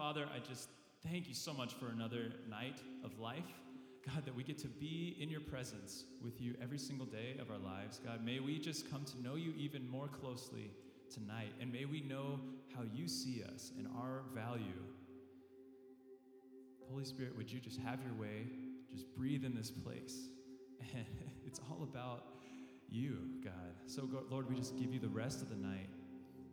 [0.00, 0.70] Father, I just
[1.06, 3.44] thank you so much for another night of life.
[4.06, 7.50] God, that we get to be in your presence with you every single day of
[7.50, 8.00] our lives.
[8.02, 10.70] God, may we just come to know you even more closely
[11.12, 11.52] tonight.
[11.60, 12.40] And may we know
[12.74, 14.82] how you see us and our value.
[16.90, 18.46] Holy Spirit, would you just have your way?
[18.90, 20.30] Just breathe in this place.
[20.94, 21.04] And
[21.46, 22.24] it's all about
[22.88, 23.74] you, God.
[23.84, 25.90] So, Lord, we just give you the rest of the night.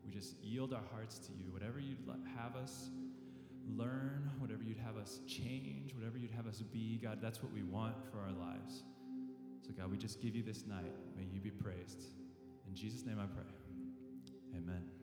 [0.05, 1.49] We just yield our hearts to you.
[1.53, 1.99] Whatever you'd
[2.35, 2.89] have us
[3.75, 7.63] learn, whatever you'd have us change, whatever you'd have us be, God, that's what we
[7.63, 8.83] want for our lives.
[9.65, 10.93] So, God, we just give you this night.
[11.15, 12.03] May you be praised.
[12.67, 13.43] In Jesus' name I pray.
[14.55, 14.96] Amen.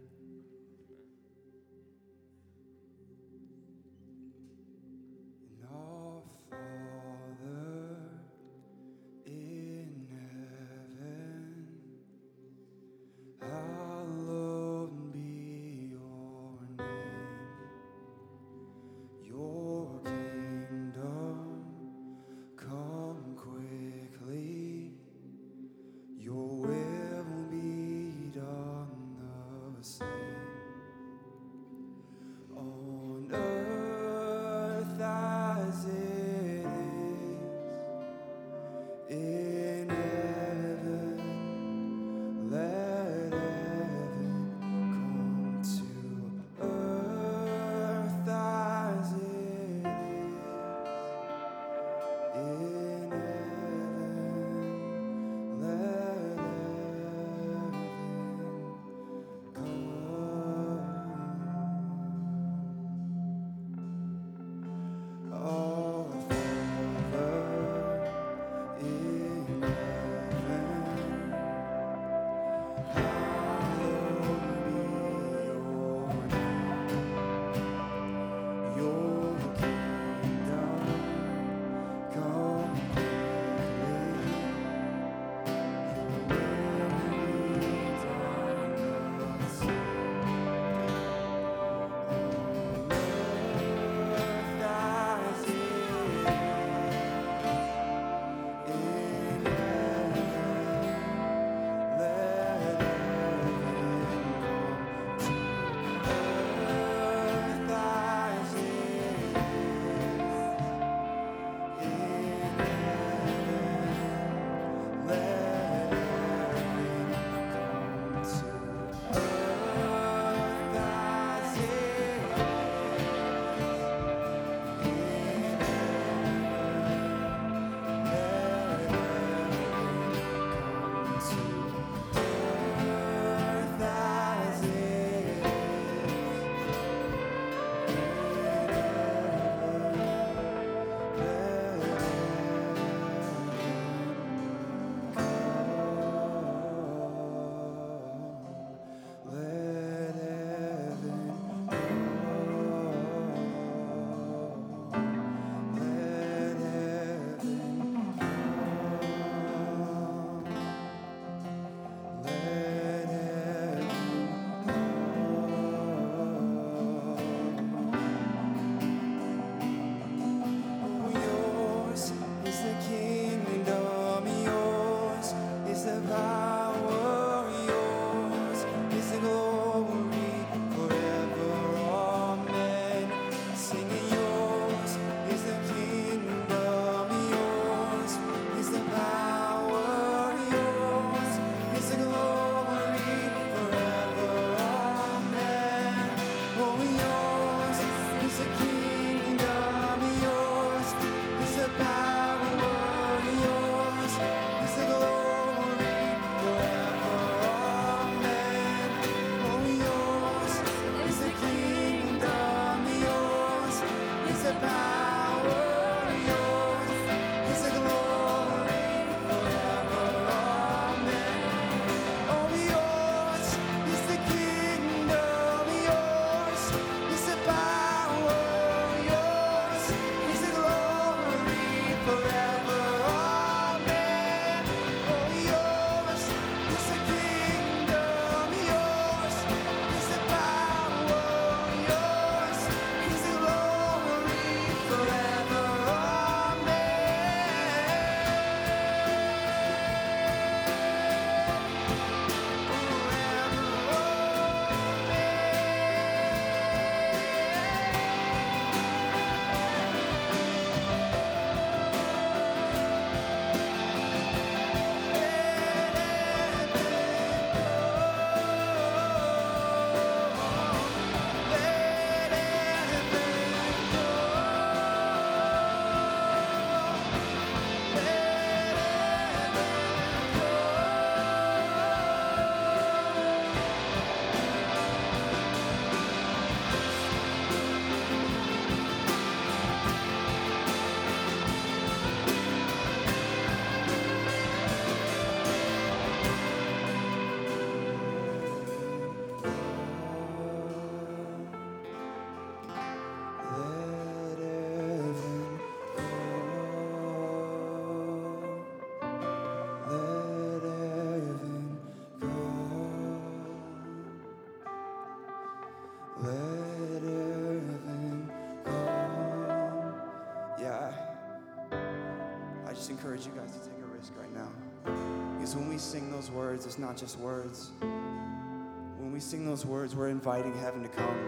[326.24, 327.70] Those words, it's not just words.
[327.80, 331.18] When we sing those words, we're inviting heaven to come.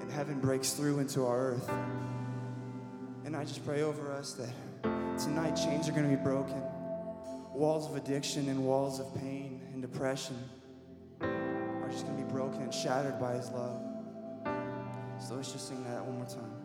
[0.00, 1.70] And heaven breaks through into our earth.
[3.24, 4.50] And I just pray over us that
[5.18, 6.62] tonight chains are going to be broken.
[7.54, 10.36] Walls of addiction and walls of pain and depression
[11.22, 13.80] are just going to be broken and shattered by His love.
[15.18, 16.63] So let's just sing that one more time.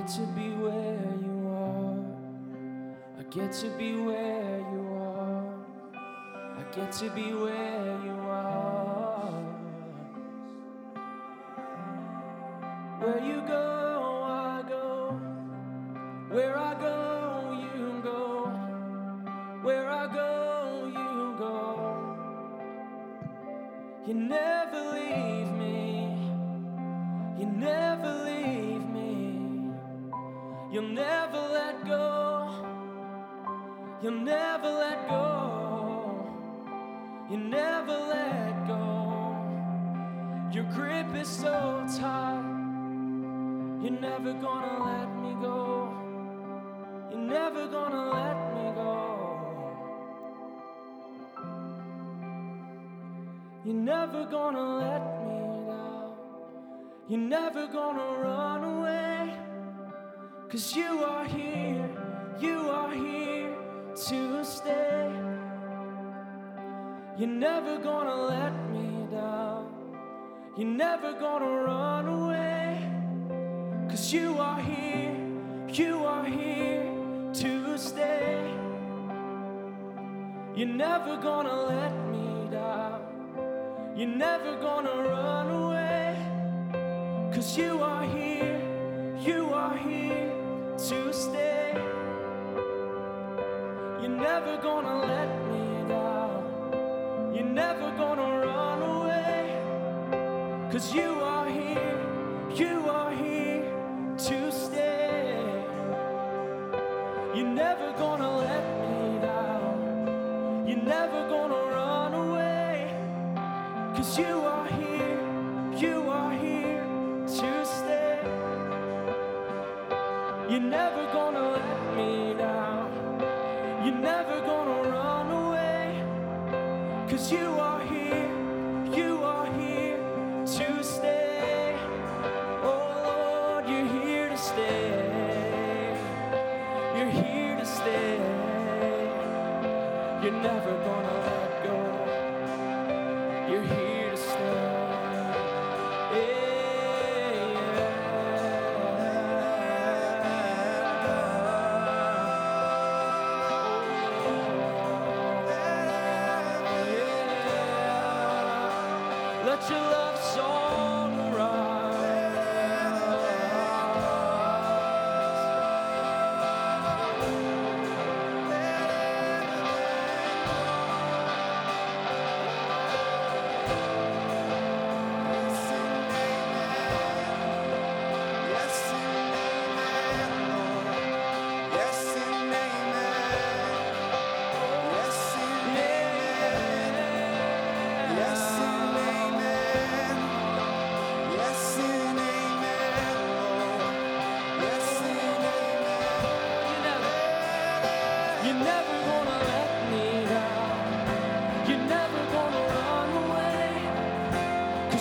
[0.00, 1.98] get to be where you are.
[3.18, 5.54] I get to be where you are.
[5.94, 8.09] I get to be where you are.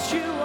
[0.07, 0.38] you.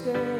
[0.00, 0.39] Stay.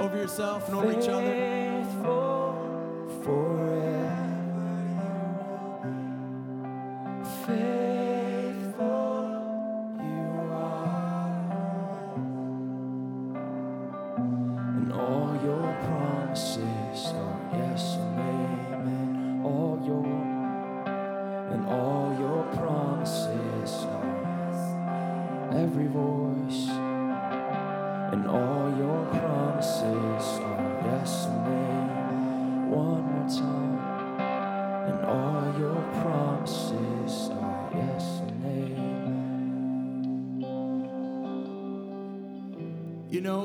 [0.00, 1.39] Over yourself and over each other?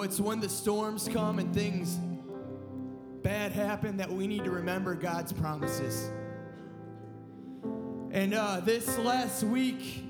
[0.06, 1.98] It's when the storms come and things
[3.24, 6.12] bad happen that we need to remember God's promises.
[8.12, 10.06] And uh, this last week,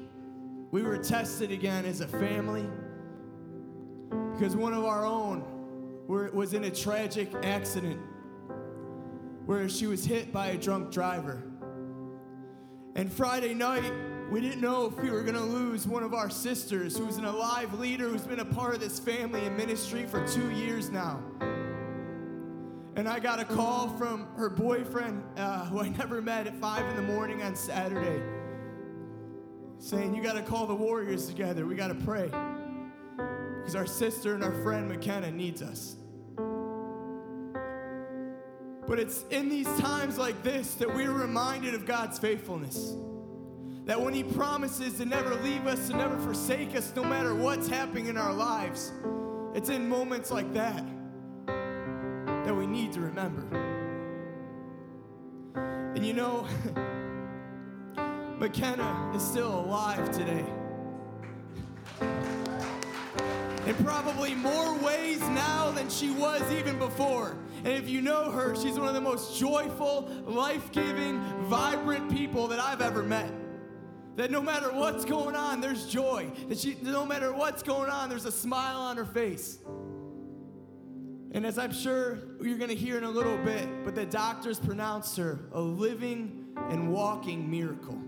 [0.72, 2.68] we were tested again as a family
[4.34, 5.46] because one of our own
[6.08, 8.02] was in a tragic accident
[9.46, 11.42] where she was hit by a drunk driver.
[12.96, 13.94] And Friday night,
[14.32, 17.26] we didn't know if we were going to lose one of our sisters who's an
[17.26, 21.22] alive leader who's been a part of this family and ministry for two years now.
[22.96, 26.86] And I got a call from her boyfriend, uh, who I never met, at 5
[26.90, 28.24] in the morning on Saturday,
[29.80, 31.66] saying, You got to call the Warriors together.
[31.66, 32.32] We got to pray.
[33.18, 35.98] Because our sister and our friend McKenna needs us.
[38.88, 42.94] But it's in these times like this that we're reminded of God's faithfulness.
[43.86, 47.68] That when He promises to never leave us, to never forsake us, no matter what's
[47.68, 48.92] happening in our lives,
[49.54, 50.84] it's in moments like that
[51.46, 53.44] that we need to remember.
[55.96, 56.48] And you know,
[58.40, 60.46] McKenna is still alive today.
[63.66, 67.36] In probably more ways now than she was even before.
[67.60, 72.48] And if you know her, she's one of the most joyful, life giving, vibrant people
[72.48, 73.32] that I've ever met.
[74.16, 76.32] That no matter what's going on, there's joy.
[76.48, 79.60] That she, no matter what's going on, there's a smile on her face.
[81.32, 84.58] And as I'm sure you're going to hear in a little bit, but the doctors
[84.58, 88.02] pronounced her a living and walking miracle.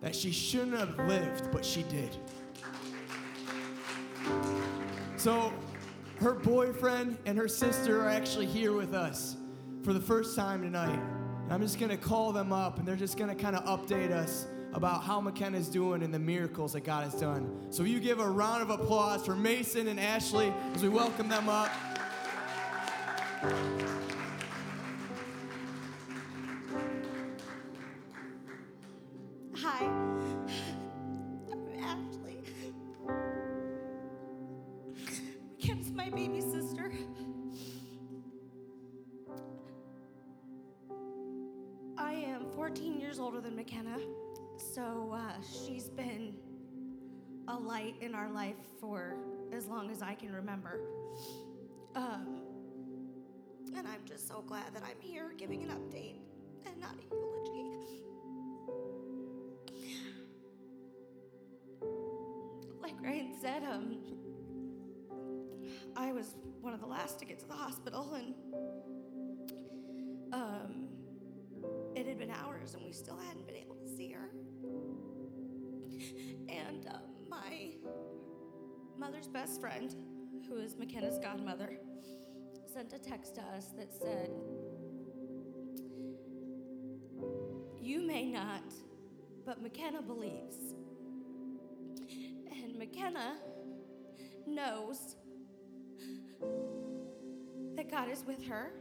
[0.00, 2.16] That she shouldn't have lived, but she did.
[5.16, 5.52] So,
[6.20, 9.36] her boyfriend and her sister are actually here with us
[9.82, 11.00] for the first time tonight.
[11.44, 13.64] And I'm just going to call them up, and they're just going to kind of
[13.64, 17.66] update us about how McKenna's doing and the miracles that God has done.
[17.70, 21.48] So, you give a round of applause for Mason and Ashley as we welcome them
[21.48, 21.70] up.
[29.56, 29.84] Hi.
[31.52, 32.38] I'm Ashley.
[35.94, 36.90] My baby sister.
[41.98, 43.98] I am 14 years older than McKenna,
[44.74, 46.34] so uh, she's been
[47.48, 49.16] a light in our life for
[49.52, 50.80] as long as I can remember.
[51.94, 52.40] Um,
[53.76, 56.16] and I'm just so glad that I'm here giving an update
[56.66, 58.02] and not a eulogy.
[62.80, 63.96] Like Ryan said, um,
[65.96, 68.34] I was one of the last to get to the hospital, and
[70.32, 70.88] um,
[71.94, 74.30] it had been hours, and we still hadn't been able to see her.
[76.48, 77.70] And um, my
[78.98, 79.94] mother's best friend,
[80.48, 81.78] who is McKenna's godmother,
[82.72, 84.30] sent a text to us that said,
[87.80, 88.72] You may not,
[89.44, 90.74] but McKenna believes.
[92.50, 93.36] And McKenna
[94.46, 95.16] knows
[97.76, 98.72] that God is with her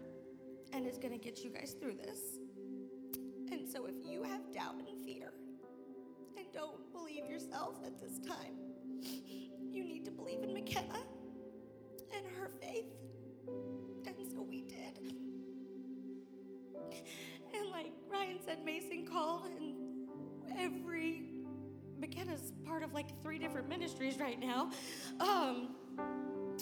[0.73, 2.19] and is going to get you guys through this.
[3.51, 5.30] And so if you have doubt and fear
[6.53, 8.55] don't believe yourself at this time,
[9.71, 10.99] you need to believe in McKenna
[12.15, 12.85] and her faith.
[14.05, 15.13] And so we did.
[17.53, 19.75] And like Ryan said, Mason called, and
[20.57, 21.23] every
[21.99, 24.71] McKenna's part of like three different ministries right now.
[25.19, 25.75] Um,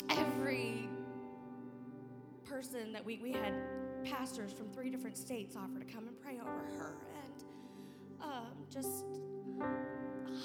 [0.09, 0.89] every
[2.43, 3.53] person that we we had
[4.03, 7.43] pastors from three different states offer to come and pray over her, and
[8.21, 9.05] um, just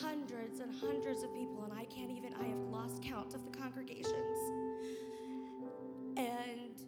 [0.00, 2.34] hundreds and hundreds of people, and I can't even.
[2.34, 4.38] I have lost count of the congregations.
[6.16, 6.80] And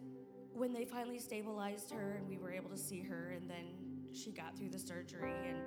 [0.53, 3.65] when they finally stabilized her and we were able to see her, and then
[4.13, 5.59] she got through the surgery, and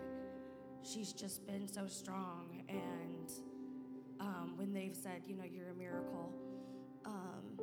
[0.82, 2.64] she's just been so strong.
[2.68, 3.30] And
[4.18, 6.32] um, when they've said, you know, you're a miracle,
[7.04, 7.58] um,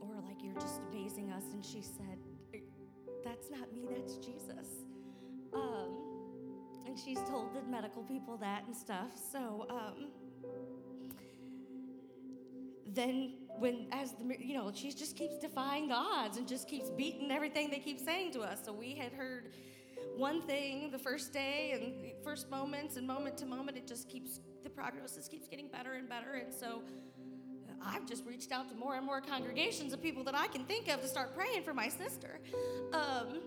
[0.00, 2.18] or like you're just amazing us, and she said,
[3.24, 4.86] that's not me, that's Jesus.
[5.52, 6.09] Um,
[6.86, 9.10] and she's told the medical people that and stuff.
[9.32, 10.08] So, um,
[12.86, 16.90] then when as the you know she just keeps defying the odds and just keeps
[16.90, 19.52] beating everything they keep saying to us so we had heard
[20.16, 24.40] one thing the first day and first moments and moment to moment it just keeps
[24.64, 26.82] the prognosis keeps getting better and better and so
[27.82, 30.88] I've just reached out to more and more congregations of people that I can think
[30.88, 32.38] of to start praying for my sister.
[32.92, 33.40] Um,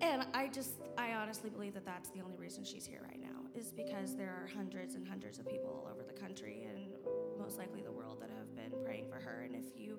[0.00, 3.48] and I just, I honestly believe that that's the only reason she's here right now,
[3.54, 6.90] is because there are hundreds and hundreds of people all over the country and
[7.38, 9.42] most likely the world that have been praying for her.
[9.44, 9.98] And if you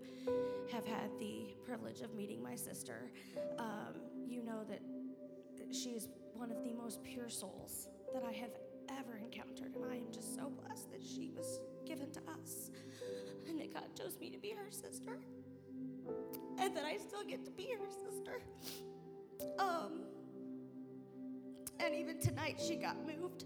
[0.72, 3.12] have had the privilege of meeting my sister,
[3.58, 3.96] um,
[4.28, 4.82] you know that
[5.72, 8.52] she is one of the most pure souls that I have
[8.98, 9.76] ever encountered.
[9.76, 12.72] And I am just so blessed that she was given to us
[13.48, 15.20] and that God chose me to be her sister
[16.58, 18.42] and that I still get to be her sister.
[19.58, 20.04] Um,
[21.80, 23.46] and even tonight, she got moved.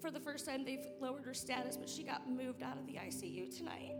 [0.00, 2.94] For the first time, they've lowered her status, but she got moved out of the
[2.94, 3.94] ICU tonight.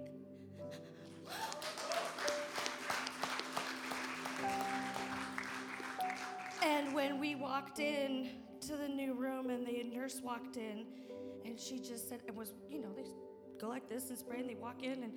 [6.63, 10.87] And when we walked in to the new room, and the nurse walked in,
[11.45, 13.05] and she just said, it was, you know, they
[13.61, 15.13] go like this and spray, and they walk in, and,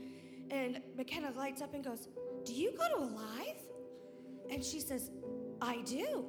[0.51, 2.07] and McKenna lights up and goes,
[2.45, 3.61] Do you go to Alive?
[4.49, 5.11] And she says,
[5.61, 6.25] I do.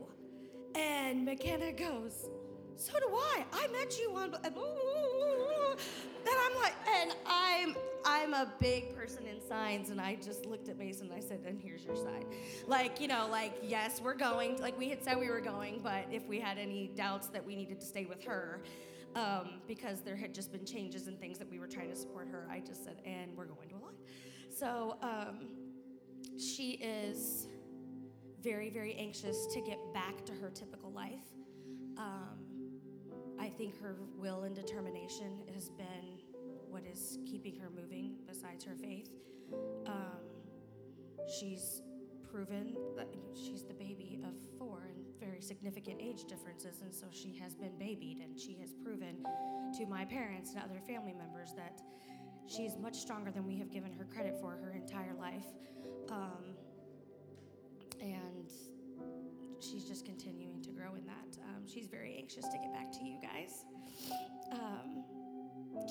[0.75, 2.29] And McKenna goes,
[2.77, 3.45] So do I.
[3.53, 4.35] I met you on.
[6.25, 10.68] And I'm like, and I'm I'm a big person in signs, and I just looked
[10.68, 12.25] at Mason and I said, and here's your sign.
[12.66, 14.61] Like, you know, like, yes, we're going.
[14.61, 17.57] Like we had said we were going, but if we had any doubts that we
[17.57, 18.62] needed to stay with her,
[19.14, 22.29] um, because there had just been changes and things that we were trying to support
[22.29, 23.95] her, I just said, and we're going to a lot.
[24.51, 25.49] So um,
[26.38, 27.49] she is
[28.42, 31.31] very, very anxious to get back to her typical life.
[31.96, 32.38] Um,
[33.38, 36.20] I think her will and determination has been
[36.68, 39.11] what is keeping her moving besides her faith.
[39.87, 40.22] Um,
[41.38, 41.83] she's
[42.31, 47.38] proven that she's the baby of four and very significant age differences, and so she
[47.42, 49.25] has been babied, and she has proven
[49.79, 51.81] to my parents and other family members that
[52.46, 55.46] she is much stronger than we have given her credit for her entire life.
[56.10, 56.56] Um,
[58.03, 58.50] and
[59.61, 61.38] she's just continuing to grow in that.
[61.48, 63.65] Um, she's very anxious to get back to you guys.
[64.50, 65.05] Um,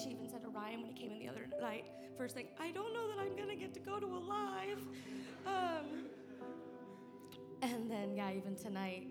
[0.01, 1.85] she even said to Ryan when he came in the other night,
[2.17, 4.79] first thing, I don't know that I'm gonna get to go to Alive.
[5.47, 6.05] Um,
[7.61, 9.07] and then, yeah, even tonight,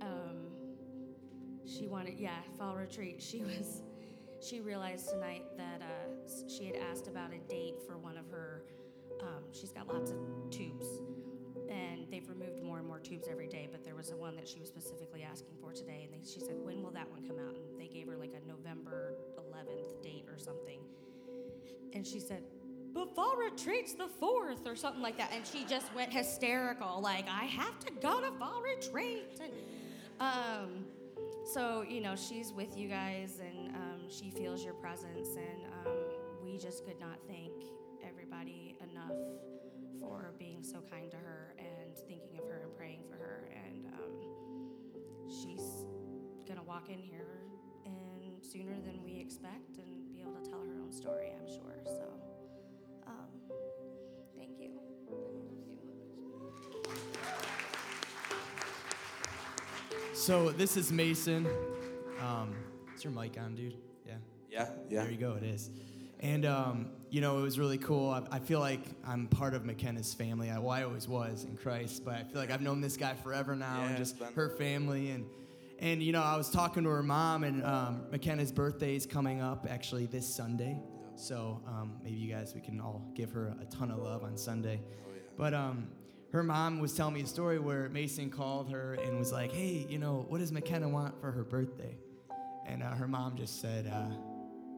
[0.00, 0.48] um,
[1.64, 3.22] she wanted, yeah, fall retreat.
[3.22, 3.82] She was,
[4.40, 8.64] she realized tonight that uh, she had asked about a date for one of her,
[9.20, 10.18] um, she's got lots of
[10.50, 10.86] tubes
[12.12, 14.60] they've removed more and more tubes every day but there was a one that she
[14.60, 17.56] was specifically asking for today and they, she said when will that one come out?
[17.56, 20.78] And they gave her like a november 11th date or something.
[21.94, 22.42] And she said
[22.94, 25.32] but fall retreat's the fourth or something like that.
[25.32, 29.40] And she just went hysterical like i have to go to fall retreat.
[29.42, 29.52] And
[30.20, 30.84] um,
[31.44, 35.96] so you know she's with you guys and um, she feels your presence and um,
[36.44, 37.52] we just could not thank
[38.06, 39.16] everybody enough
[40.00, 41.51] for being so kind to her
[42.42, 43.48] of her and praying for her.
[43.52, 45.86] And um, she's
[46.46, 47.26] gonna walk in here
[47.86, 51.82] and sooner than we expect and be able to tell her own story, I'm sure.
[51.84, 52.04] So,
[53.06, 53.28] um,
[54.36, 54.70] thank you.
[60.14, 61.48] So this is Mason.
[62.20, 62.54] Um,
[62.94, 63.74] is your mic on, dude?
[64.06, 64.14] Yeah.
[64.50, 65.02] Yeah, yeah.
[65.02, 65.32] There you go.
[65.34, 65.70] It is.
[66.20, 68.08] And um, you know, it was really cool.
[68.08, 70.50] I, I feel like I'm part of McKenna's family.
[70.50, 73.12] I, well, I always was in Christ, but I feel like I've known this guy
[73.22, 75.10] forever now, Yeah, and just her family.
[75.10, 75.26] And
[75.78, 79.42] and you know, I was talking to her mom, and um, McKenna's birthday is coming
[79.42, 80.80] up actually this Sunday.
[81.14, 84.38] So um, maybe you guys we can all give her a ton of love on
[84.38, 84.80] Sunday.
[84.82, 85.20] Oh, yeah.
[85.36, 85.88] But um,
[86.32, 89.86] her mom was telling me a story where Mason called her and was like, "Hey,
[89.86, 91.94] you know, what does McKenna want for her birthday?"
[92.66, 94.14] And uh, her mom just said uh,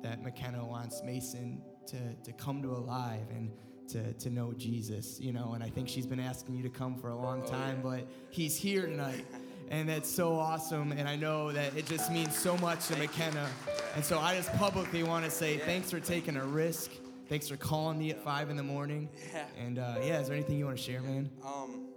[0.03, 3.51] that McKenna wants Mason to, to come to Alive and
[3.89, 5.53] to, to know Jesus, you know.
[5.55, 7.91] And I think she's been asking you to come for a long Oh, time, yeah.
[7.91, 9.25] but he's here tonight.
[9.71, 10.93] And that's so awesome.
[10.93, 13.49] And I know that it just means so much to McKenna.
[13.95, 15.65] And so I just publicly want to say Yeah.
[15.65, 16.91] thanks for taking a risk.
[17.29, 19.09] Thanks for calling me at five in the morning.
[19.33, 19.45] Yeah.
[19.59, 21.31] And uh, yeah, is there anything you want to share, man?
[21.45, 21.89] Um,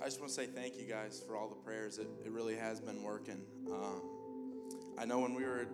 [0.00, 1.98] I just want to say thank you guys for all the prayers.
[1.98, 3.40] It, it really has been working.
[3.68, 4.02] Um,
[4.96, 5.66] I know when we were,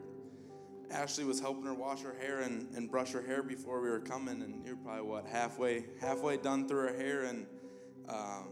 [0.91, 4.01] Ashley was helping her wash her hair and, and brush her hair before we were
[4.01, 7.47] coming, and you're probably what halfway halfway done through her hair, and
[8.09, 8.49] um,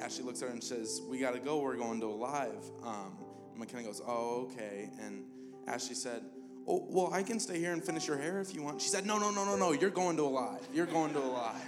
[0.00, 1.60] Ashley looks at her and says, "We got to go.
[1.60, 3.16] We're going to Alive." Um,
[3.50, 5.24] and McKenna goes, "Oh, okay." And
[5.66, 6.22] Ashley said,
[6.66, 9.06] "Oh, well, I can stay here and finish your hair if you want." She said,
[9.06, 9.72] "No, no, no, no, no.
[9.72, 10.66] You're going to Alive.
[10.72, 11.62] You're going to Alive."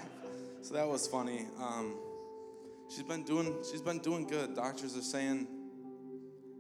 [0.63, 1.47] So that was funny.
[1.61, 1.97] Um,
[2.89, 4.55] she's been doing she's been doing good.
[4.57, 5.47] Doctors are saying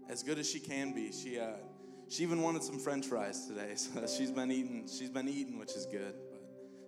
[0.08, 1.12] as good as she can be.
[1.12, 1.54] She uh,
[2.08, 5.72] she even wanted some French fries today, so she's been eating she's been eating, which
[5.72, 6.14] is good.
[6.30, 6.42] But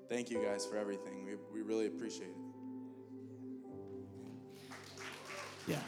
[0.09, 1.25] thank you guys for everything.
[1.25, 2.49] We we really appreciate it.
[5.67, 5.81] Yeah.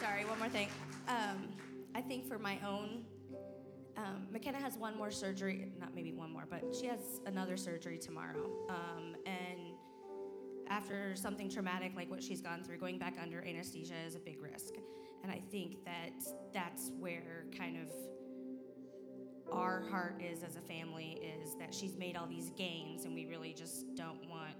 [0.00, 0.68] Sorry, one more thing.
[1.08, 1.48] Um,
[1.94, 3.04] I think for my own,
[3.98, 7.98] um, McKenna has one more surgery, not maybe one more, but she has another surgery
[7.98, 8.50] tomorrow.
[8.70, 9.74] Um, and
[10.68, 14.40] after something traumatic like what she's gone through, going back under anesthesia is a big
[14.40, 14.74] risk.
[15.22, 16.24] And I think that
[16.54, 17.92] that's where kind of
[19.52, 23.26] our heart is as a family is that she's made all these gains and we
[23.26, 24.54] really just don't want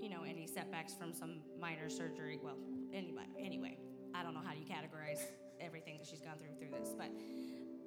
[0.00, 2.38] you know any setbacks from some minor surgery.
[2.42, 2.56] Well
[2.92, 3.76] anyway anyway
[4.14, 5.20] i don't know how you categorize
[5.60, 7.10] everything that she's gone through through this but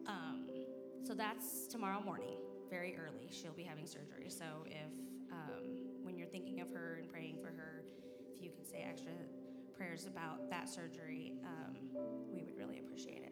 [0.08, 0.46] um,
[1.04, 2.38] so that's tomorrow morning
[2.70, 4.30] very early she'll be having surgery.
[4.30, 4.92] So if
[5.32, 5.64] um,
[6.04, 7.84] when you're thinking of her and praying for her
[8.36, 9.12] if you could say extra
[9.76, 11.76] prayers about that surgery um,
[12.32, 13.31] we would really appreciate it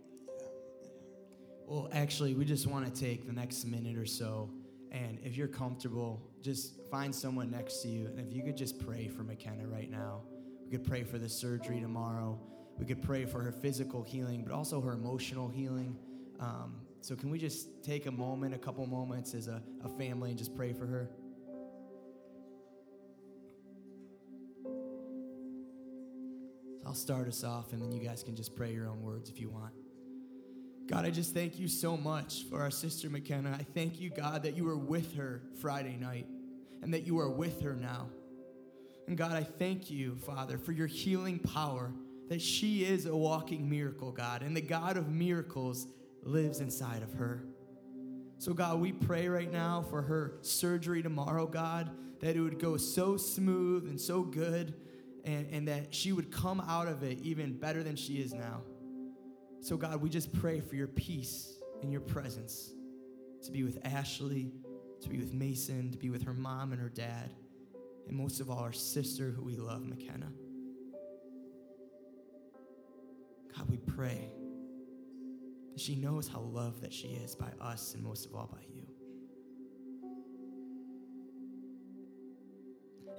[1.69, 4.49] Well, actually, we just want to take the next minute or so,
[4.91, 8.07] and if you're comfortable, just find someone next to you.
[8.07, 10.23] And if you could just pray for McKenna right now,
[10.65, 12.39] we could pray for the surgery tomorrow.
[12.79, 15.95] We could pray for her physical healing, but also her emotional healing.
[16.39, 20.31] Um, so, can we just take a moment, a couple moments as a, a family,
[20.31, 21.11] and just pray for her?
[26.83, 29.39] I'll start us off, and then you guys can just pray your own words if
[29.39, 29.73] you want.
[30.89, 33.55] God, I just thank you so much for our sister McKenna.
[33.59, 36.25] I thank you, God, that you were with her Friday night
[36.81, 38.07] and that you are with her now.
[39.07, 41.91] And God, I thank you, Father, for your healing power,
[42.29, 44.41] that she is a walking miracle, God.
[44.41, 45.85] And the God of miracles
[46.23, 47.43] lives inside of her.
[48.39, 52.77] So, God, we pray right now for her surgery tomorrow, God, that it would go
[52.77, 54.73] so smooth and so good,
[55.23, 58.63] and, and that she would come out of it even better than she is now.
[59.61, 62.71] So, God, we just pray for your peace and your presence
[63.43, 64.51] to be with Ashley,
[65.01, 67.31] to be with Mason, to be with her mom and her dad,
[68.07, 70.31] and most of all, our sister who we love, McKenna.
[73.55, 74.31] God, we pray
[75.73, 78.61] that she knows how loved that she is by us and most of all by
[78.73, 78.87] you.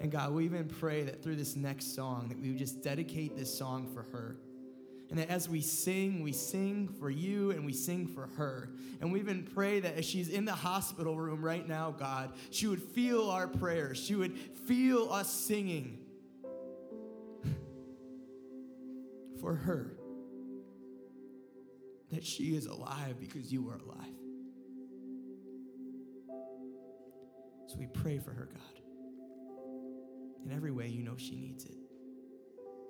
[0.01, 3.37] And God, we even pray that through this next song, that we would just dedicate
[3.37, 4.37] this song for her.
[5.11, 8.71] And that as we sing, we sing for you and we sing for her.
[9.01, 12.69] And we even pray that as she's in the hospital room right now, God, she
[12.69, 13.99] would feel our prayers.
[13.99, 15.99] She would feel us singing
[19.41, 19.97] for her.
[22.13, 24.15] That she is alive because you are alive.
[27.67, 28.61] So we pray for her, God.
[30.45, 31.79] In every way, you know she needs it.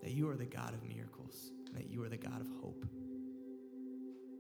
[0.03, 2.85] That you are the God of miracles and that you are the God of hope,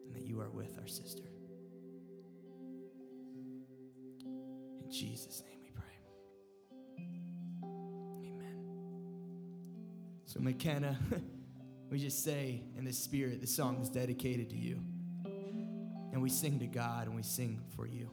[0.06, 1.22] and that you are with our sister.
[4.82, 5.84] In Jesus' name we pray.
[8.26, 8.64] Amen.
[10.26, 10.98] So, McKenna,
[11.90, 14.80] we just say in the spirit, the song is dedicated to you.
[16.12, 18.10] And we sing to God and we sing for you.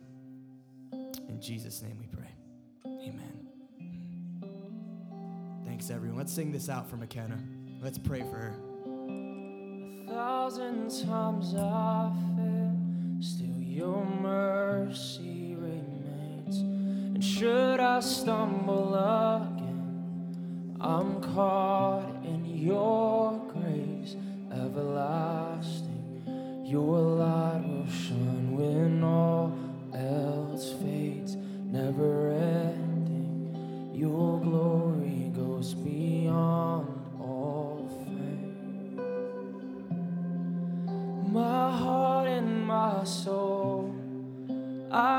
[1.28, 2.30] In Jesus' name we pray.
[2.86, 3.48] Amen.
[5.66, 6.18] Thanks, everyone.
[6.18, 7.40] Let's sing this out for McKenna.
[7.82, 8.67] Let's pray for her
[10.48, 12.78] thousand times I fail,
[13.20, 16.60] still your mercy remains.
[16.60, 24.16] And should I stumble again, I'm caught in your grace
[24.54, 26.64] everlasting.
[26.66, 29.52] Your light will shine when all
[29.94, 33.92] else fades, never ending.
[33.94, 34.97] Your glory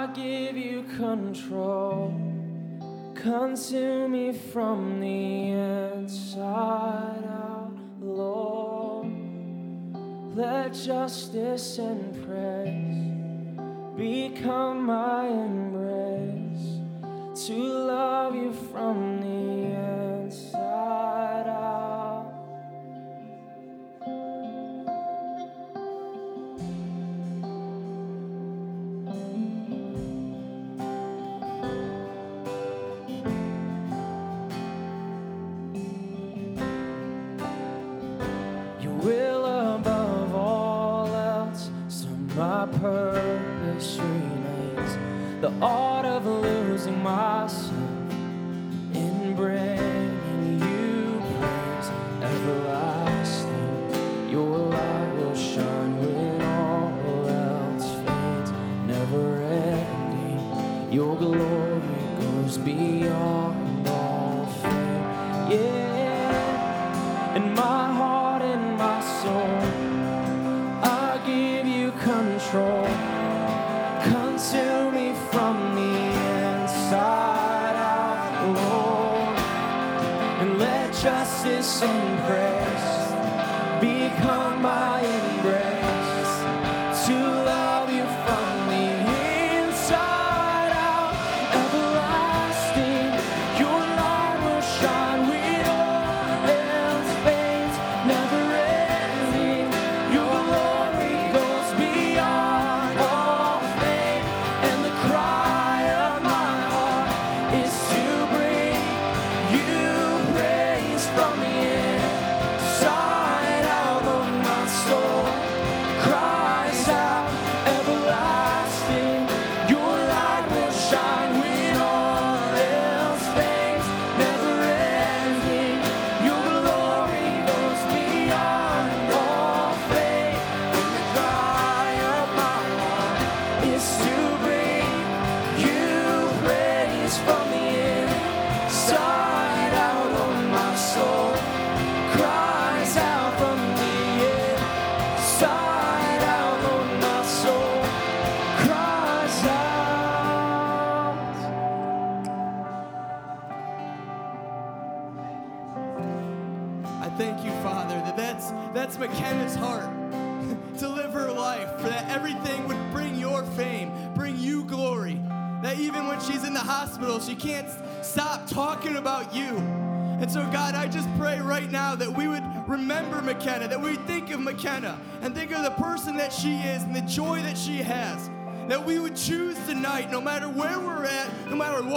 [0.08, 2.14] I give you control.
[3.14, 9.12] Consume me from the inside out, Lord.
[10.34, 16.80] Let justice and praise become my embrace
[17.46, 19.37] to love you from the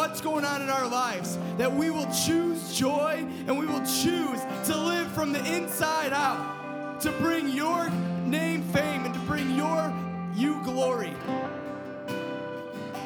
[0.01, 4.41] what's going on in our lives, that we will choose joy and we will choose
[4.65, 7.87] to live from the inside out, to bring your
[8.25, 9.93] name fame and to bring your
[10.33, 11.13] you glory.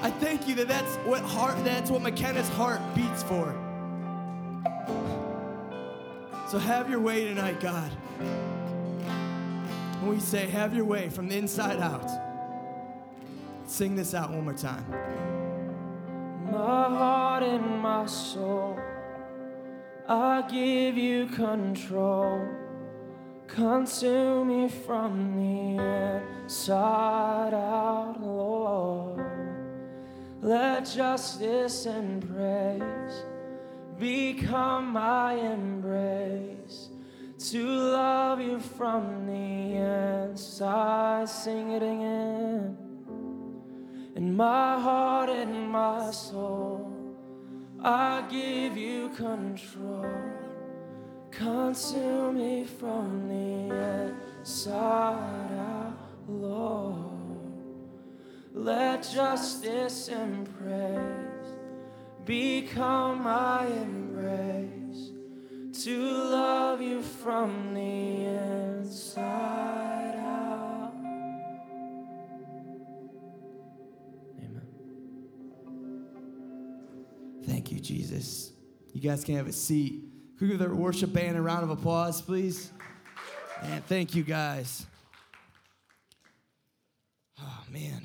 [0.01, 3.53] I thank you that that's what heart that's what McKenna's heart beats for.
[6.49, 7.91] So have your way tonight, God.
[8.19, 12.09] And we say, have your way from the inside out.
[13.67, 15.34] Sing this out one more time.
[16.51, 18.79] My heart and my soul,
[20.07, 22.47] I give you control.
[23.47, 25.83] Consume me from the
[26.43, 29.25] inside out, Lord.
[30.41, 33.23] Let justice and praise
[33.97, 36.89] become my embrace.
[37.51, 39.75] To love you from the
[40.31, 42.84] inside, sing it again.
[44.15, 46.89] In my heart and my soul,
[47.83, 50.09] I give you control.
[51.31, 54.07] Consume me from the
[54.39, 55.97] inside out,
[56.29, 56.95] Lord.
[58.53, 61.49] Let justice and praise
[62.23, 65.11] become my embrace.
[65.83, 68.25] To love you from the
[68.79, 70.04] inside
[77.45, 78.51] Thank you, Jesus.
[78.93, 80.03] You guys can have a seat.
[80.37, 82.71] Could we give the worship band a round of applause, please?
[83.61, 84.85] And thank you, guys.
[87.39, 88.01] Oh, man.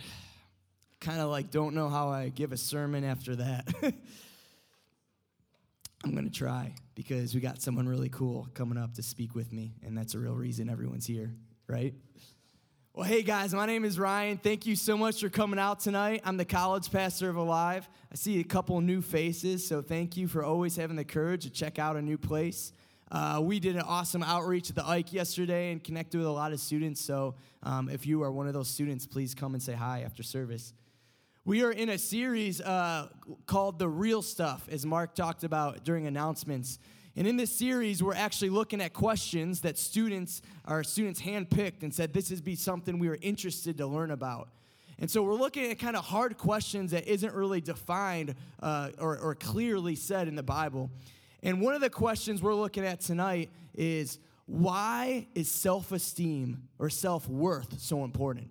[1.00, 3.66] Kind of like don't know how I give a sermon after that.
[6.04, 9.52] I'm going to try because we got someone really cool coming up to speak with
[9.52, 11.34] me, and that's a real reason everyone's here,
[11.66, 11.94] right?
[12.92, 14.36] Well, hey guys, my name is Ryan.
[14.36, 16.22] Thank you so much for coming out tonight.
[16.24, 17.88] I'm the college pastor of Alive.
[18.10, 21.50] I see a couple new faces, so thank you for always having the courage to
[21.50, 22.72] check out a new place.
[23.08, 26.52] Uh, we did an awesome outreach at the Ike yesterday and connected with a lot
[26.52, 27.00] of students.
[27.00, 30.24] So um, if you are one of those students, please come and say hi after
[30.24, 30.74] service.
[31.44, 33.06] We are in a series uh,
[33.46, 36.80] called The Real Stuff, as Mark talked about during announcements.
[37.16, 41.92] And in this series, we're actually looking at questions that students, our students handpicked and
[41.92, 44.48] said this would be something we were interested to learn about.
[44.98, 49.18] And so we're looking at kind of hard questions that isn't really defined uh, or,
[49.18, 50.90] or clearly said in the Bible.
[51.42, 56.90] And one of the questions we're looking at tonight is why is self esteem or
[56.90, 58.50] self worth so important?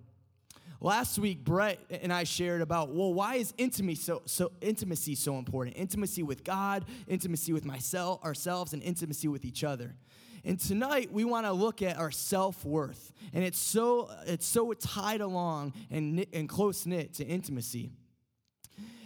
[0.82, 5.36] Last week, Brett and I shared about, well, why is intimacy so, so, intimacy so
[5.36, 5.76] important?
[5.76, 9.94] Intimacy with God, intimacy with myself, ourselves, and intimacy with each other.
[10.42, 13.12] And tonight we want to look at our self-worth.
[13.34, 17.90] And it's so it's so tied along and, and close knit to intimacy.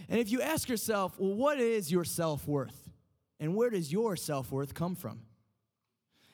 [0.08, 2.88] And if you ask yourself, well, what is your self-worth?
[3.40, 5.22] And where does your self-worth come from?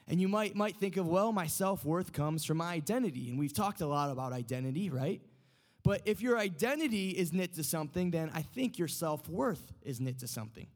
[0.06, 3.30] And you might might think of, well, my self-worth comes from my identity.
[3.30, 5.22] And we've talked a lot about identity, right?
[5.82, 10.00] But if your identity is knit to something, then I think your self worth is
[10.00, 10.66] knit to something.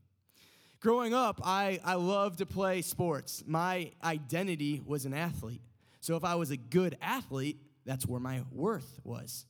[0.81, 3.43] Growing up, I, I loved to play sports.
[3.47, 5.63] My identity was an athlete.
[6.01, 9.47] So if I was a good athlete, that's where my worth was.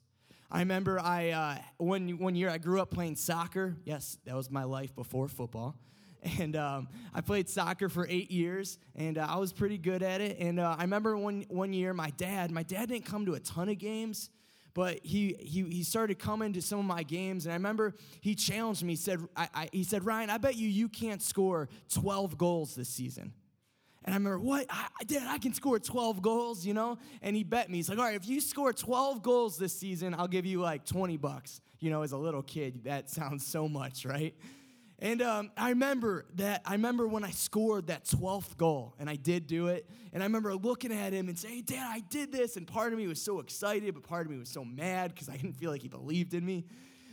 [0.50, 3.74] I remember I uh, one one year I grew up playing soccer.
[3.84, 5.74] Yes, that was my life before football,
[6.38, 10.20] and um, I played soccer for eight years, and uh, I was pretty good at
[10.20, 10.38] it.
[10.38, 13.40] And uh, I remember one one year my dad my dad didn't come to a
[13.40, 14.30] ton of games,
[14.75, 18.35] but he, he, he started coming to some of my games and i remember he
[18.35, 18.93] challenged me.
[18.93, 22.75] He said, I, I, he said ryan i bet you you can't score 12 goals
[22.75, 23.33] this season.
[24.05, 24.66] And i remember what?
[24.68, 26.99] I, dad i can score 12 goals you know?
[27.22, 27.79] And he bet me.
[27.79, 30.85] He's like all right if you score 12 goals this season i'll give you like
[30.85, 31.61] 20 bucks.
[31.79, 34.35] You know as a little kid that sounds so much right
[35.05, 39.16] and um, I remember that, I remember when I scored that 12th goal, and I
[39.16, 39.86] did do it.
[40.14, 42.57] And I remember looking at him and saying, Dad, I did this.
[42.57, 45.28] And part of me was so excited, but part of me was so mad because
[45.28, 46.64] I didn't feel like he believed in me.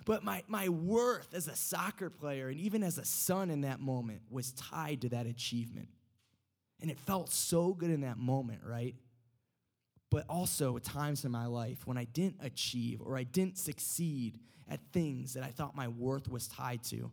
[0.05, 3.81] But my, my worth as a soccer player and even as a son in that
[3.81, 5.89] moment was tied to that achievement.
[6.79, 8.95] And it felt so good in that moment, right?
[10.09, 14.39] But also at times in my life when I didn't achieve or I didn't succeed
[14.69, 17.11] at things that I thought my worth was tied to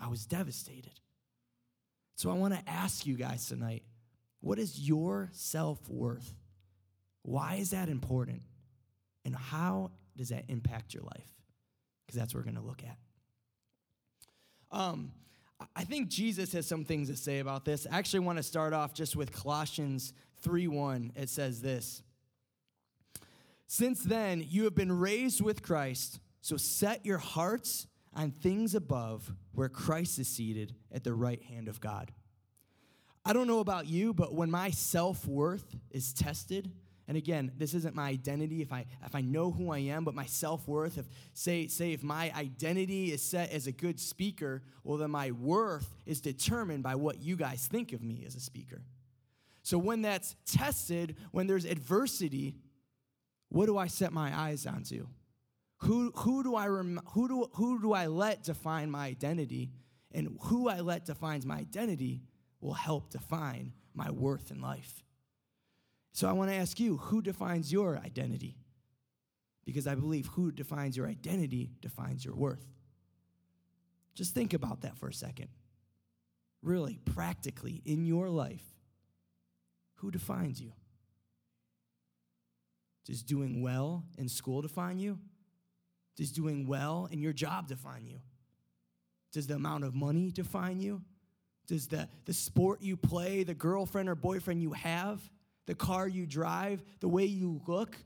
[0.00, 1.00] I was devastated.
[2.16, 3.82] So I want to ask you guys tonight
[4.40, 6.34] what is your self worth?
[7.22, 8.42] Why is that important?
[9.24, 11.32] And how does that impact your life?
[12.04, 12.98] Because that's what we're going to look at.
[14.70, 15.12] Um,
[15.74, 17.86] I think Jesus has some things to say about this.
[17.90, 21.12] I actually want to start off just with Colossians 3 1.
[21.16, 22.02] It says this.
[23.66, 29.32] Since then, you have been raised with Christ, so set your hearts on things above
[29.52, 32.12] where Christ is seated at the right hand of God.
[33.24, 36.70] I don't know about you, but when my self worth is tested,
[37.06, 40.14] and again, this isn't my identity if I if I know who I am, but
[40.14, 44.96] my self-worth, if say say if my identity is set as a good speaker, well
[44.96, 48.82] then my worth is determined by what you guys think of me as a speaker.
[49.62, 52.56] So when that's tested, when there's adversity,
[53.48, 55.06] what do I set my eyes onto?
[55.84, 59.70] Who, who, do I rem, who, do, who do I let define my identity?
[60.12, 62.22] And who I let defines my identity
[62.60, 65.02] will help define my worth in life.
[66.12, 68.56] So I want to ask you who defines your identity?
[69.66, 72.64] Because I believe who defines your identity defines your worth.
[74.14, 75.48] Just think about that for a second.
[76.62, 78.64] Really, practically, in your life,
[79.96, 80.72] who defines you?
[83.04, 85.18] Does doing well in school define you?
[86.16, 88.20] Does doing well in your job define you?
[89.32, 91.02] Does the amount of money define you?
[91.66, 95.20] Does the, the sport you play, the girlfriend or boyfriend you have,
[95.66, 97.96] the car you drive, the way you look,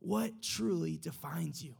[0.00, 1.74] what truly defines you?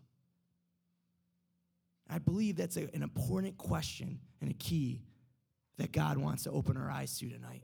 [2.09, 5.03] I believe that's a, an important question and a key
[5.79, 7.62] that God wants to open our eyes to tonight.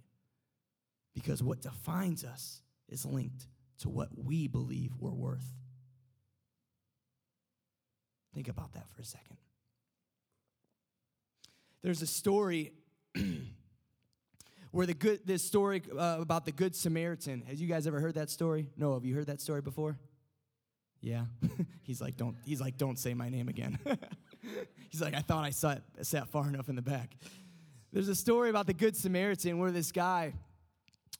[1.14, 3.48] Because what defines us is linked
[3.80, 5.52] to what we believe we're worth.
[8.36, 9.38] Think about that for a second.
[11.82, 12.74] There's a story
[14.72, 17.44] where the good this story uh, about the good Samaritan.
[17.48, 18.68] Has you guys ever heard that story?
[18.76, 19.96] No, have you heard that story before?
[21.00, 21.24] Yeah.
[21.82, 22.36] he's like, don't.
[22.44, 23.78] He's like, don't say my name again.
[24.90, 27.16] he's like, I thought I sat, sat far enough in the back.
[27.90, 30.34] There's a story about the good Samaritan where this guy.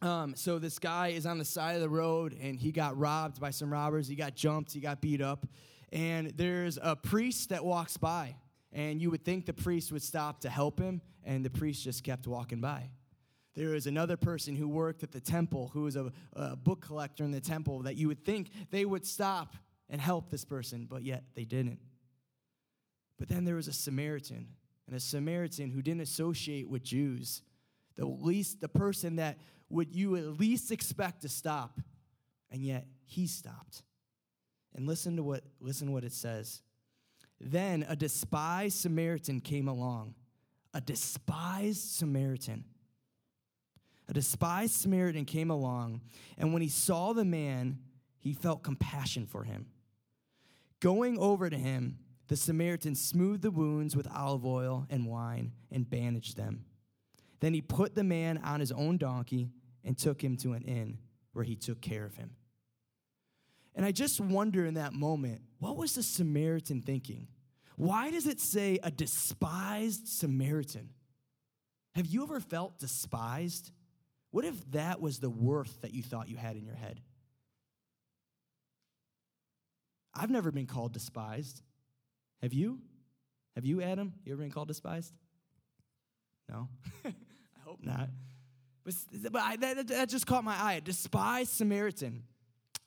[0.03, 3.41] Um, so this guy is on the side of the road and he got robbed
[3.41, 4.07] by some robbers.
[4.07, 4.75] He got jumped.
[4.75, 5.47] He got beat up.
[5.93, 8.37] And there's a priest that walks by.
[8.73, 12.05] And you would think the priest would stop to help him, and the priest just
[12.05, 12.91] kept walking by.
[13.55, 17.25] There was another person who worked at the temple, who was a, a, book collector
[17.25, 19.57] in the temple, that you would think they would stop
[19.89, 21.79] and help this person, but yet they didn't.
[23.19, 24.49] But then there was a Samaritan,
[24.87, 27.43] and a Samaritan who didn't associate with Jews,
[27.97, 29.39] the least the person that
[29.71, 31.81] would you at least expect to stop,
[32.51, 33.83] and yet he stopped.
[34.77, 36.63] And listen to what listen to what it says.
[37.41, 40.15] Then a despised Samaritan came along.
[40.73, 42.65] A despised Samaritan
[44.09, 46.01] a despised Samaritan came along,
[46.39, 47.79] and when he saw the man,
[48.19, 49.67] he felt compassion for him.
[50.81, 51.99] Going over to him,
[52.29, 56.65] the Samaritan smoothed the wounds with olive oil and wine and bandaged them.
[57.41, 59.51] Then he put the man on his own donkey
[59.85, 60.99] and took him to an inn
[61.33, 62.31] where he took care of him.
[63.77, 67.29] And I just wonder in that moment, what was the Samaritan thinking?
[67.77, 70.89] Why does it say a despised Samaritan?
[71.95, 73.71] Have you ever felt despised?
[74.31, 77.01] What if that was the worth that you thought you had in your head?
[80.15, 81.63] I've never been called despised.
[82.41, 82.81] Have you?
[83.55, 84.15] Have you, Adam?
[84.25, 85.13] You ever been called despised?
[86.49, 86.69] No?
[87.05, 87.13] I
[87.65, 88.09] hope not.
[88.85, 88.95] But,
[89.31, 90.75] but I, that, that, just caught my eye.
[90.75, 92.23] A despised Samaritan.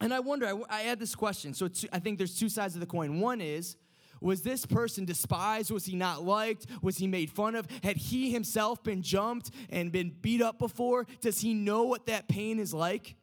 [0.02, 1.54] And I wonder, I, I had this question.
[1.54, 3.20] So I think there's two sides of the coin.
[3.20, 3.76] One is,
[4.22, 5.72] was this person despised?
[5.72, 6.66] Was he not liked?
[6.82, 7.68] Was he made fun of?
[7.84, 11.06] Had he himself been jumped and been beat up before?
[11.22, 13.16] Does he know what that pain is like?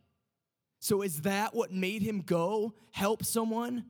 [0.79, 3.85] So, is that what made him go help someone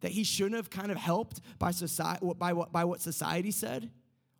[0.00, 3.90] that he shouldn't have kind of helped by, society, by, what, by what society said?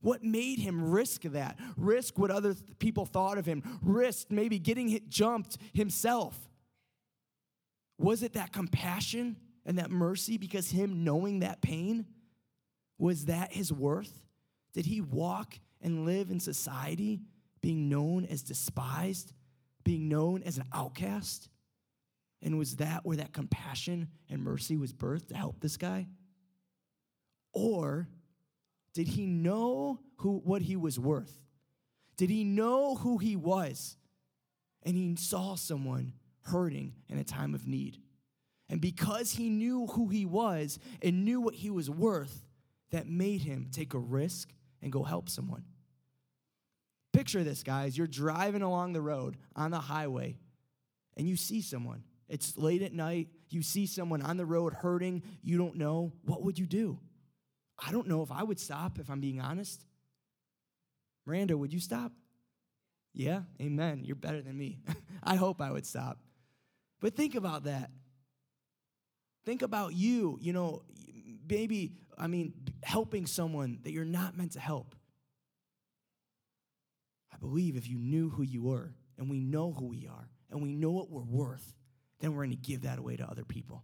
[0.01, 1.59] What made him risk that?
[1.77, 3.63] Risk what other people thought of him?
[3.83, 6.50] Risk maybe getting hit, jumped himself?
[8.01, 9.37] Was it that compassion?
[9.65, 12.07] and that mercy because him knowing that pain
[12.99, 14.25] was that his worth?
[14.73, 17.21] Did he walk and live in society
[17.61, 19.33] being known as despised,
[19.85, 21.49] being known as an outcast?
[22.43, 26.09] And was that where that compassion and mercy was birthed to help this guy?
[27.53, 28.09] Or
[28.95, 31.39] did he know who, what he was worth?
[32.17, 33.97] Did he know who he was?
[34.83, 36.15] And he saw someone
[36.51, 37.99] hurting in a time of need.
[38.69, 42.47] And because he knew who he was and knew what he was worth,
[42.91, 45.65] that made him take a risk and go help someone.
[47.13, 47.97] Picture this, guys.
[47.97, 50.39] You're driving along the road on the highway
[51.17, 53.29] and you see someone It's late at night.
[53.49, 55.23] You see someone on the road hurting.
[55.43, 56.13] You don't know.
[56.25, 57.01] What would you do?
[57.85, 59.85] I don't know if I would stop, if I'm being honest.
[61.27, 62.13] Miranda, would you stop?
[63.13, 64.03] Yeah, amen.
[64.05, 64.79] You're better than me.
[65.23, 66.19] I hope I would stop.
[67.01, 67.91] But think about that.
[69.45, 70.83] Think about you, you know,
[71.49, 74.95] maybe, I mean, helping someone that you're not meant to help.
[77.33, 80.63] I believe if you knew who you were, and we know who we are, and
[80.63, 81.75] we know what we're worth,
[82.21, 83.83] then we're going to give that away to other people.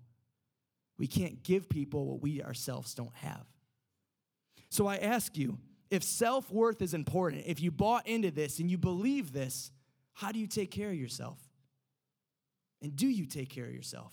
[0.98, 3.44] We can't give people what we ourselves don't have.
[4.68, 5.58] So I ask you,
[5.90, 9.70] if self worth is important, if you bought into this and you believe this,
[10.12, 11.38] how do you take care of yourself?
[12.82, 14.12] And do you take care of yourself?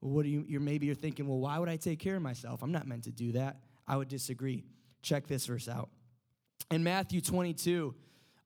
[0.00, 2.22] Well, what do you, you're maybe you're thinking, well, why would I take care of
[2.22, 2.62] myself?
[2.62, 3.60] I'm not meant to do that.
[3.88, 4.64] I would disagree.
[5.02, 5.88] Check this verse out.
[6.70, 7.94] In Matthew 22,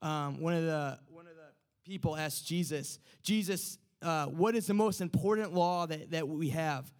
[0.03, 1.53] um, one of the one of the
[1.85, 6.91] people asked Jesus, Jesus, uh, what is the most important law that, that we have?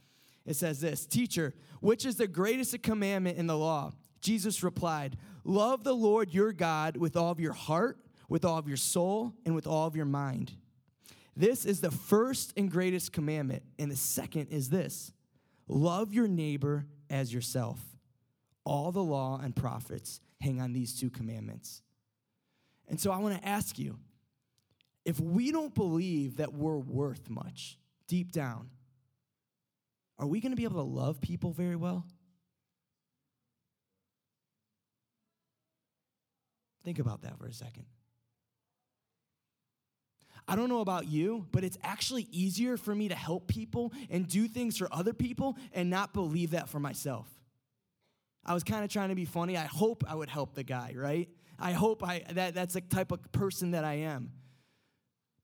[0.47, 3.93] It says this, teacher, which is the greatest commandment in the law?
[4.21, 8.69] Jesus replied, Love the Lord your God with all of your heart, with all of
[8.69, 10.53] your soul, and with all of your mind.
[11.41, 13.63] This is the first and greatest commandment.
[13.79, 15.11] And the second is this
[15.69, 17.81] love your neighbor as yourself.
[18.63, 21.81] All the law and prophets hang on these two commandments.
[22.89, 23.99] And so I want to ask you
[25.07, 28.69] if we don't believe that we're worth much deep down,
[30.19, 32.05] are we going to be able to love people very well?
[36.85, 37.87] Think about that for a second.
[40.51, 44.27] I don't know about you, but it's actually easier for me to help people and
[44.27, 47.29] do things for other people and not believe that for myself.
[48.45, 49.57] I was kind of trying to be funny.
[49.57, 51.29] I hope I would help the guy, right?
[51.57, 54.33] I hope I that that's the type of person that I am.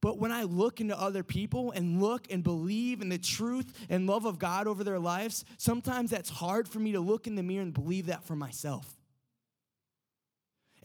[0.01, 4.09] But when I look into other people and look and believe in the truth and
[4.09, 7.45] love of God over their lives, sometimes that's hard for me to look in the
[7.45, 8.96] mirror and believe that for myself.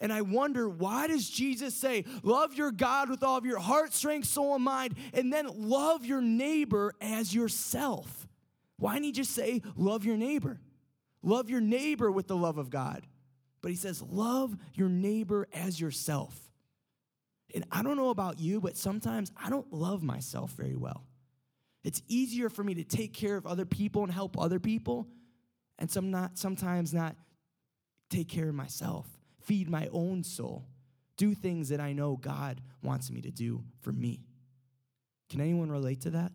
[0.01, 3.93] And I wonder, why does Jesus say, love your God with all of your heart,
[3.93, 8.27] strength, soul, and mind, and then love your neighbor as yourself?
[8.77, 10.59] Why didn't he just say, love your neighbor?
[11.21, 13.05] Love your neighbor with the love of God.
[13.61, 16.49] But he says, love your neighbor as yourself.
[17.53, 21.05] And I don't know about you, but sometimes I don't love myself very well.
[21.83, 25.07] It's easier for me to take care of other people and help other people,
[25.77, 27.15] and some not, sometimes not
[28.09, 29.07] take care of myself
[29.43, 30.65] feed my own soul,
[31.17, 34.21] do things that I know God wants me to do for me.
[35.29, 36.31] Can anyone relate to that?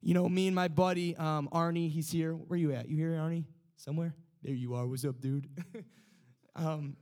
[0.00, 2.32] You know, me and my buddy um, Arnie, he's here.
[2.32, 2.88] Where you at?
[2.88, 3.44] You here, Arnie?
[3.76, 4.14] Somewhere?
[4.42, 4.86] There you are.
[4.86, 5.48] What's up, dude?
[6.56, 6.96] um,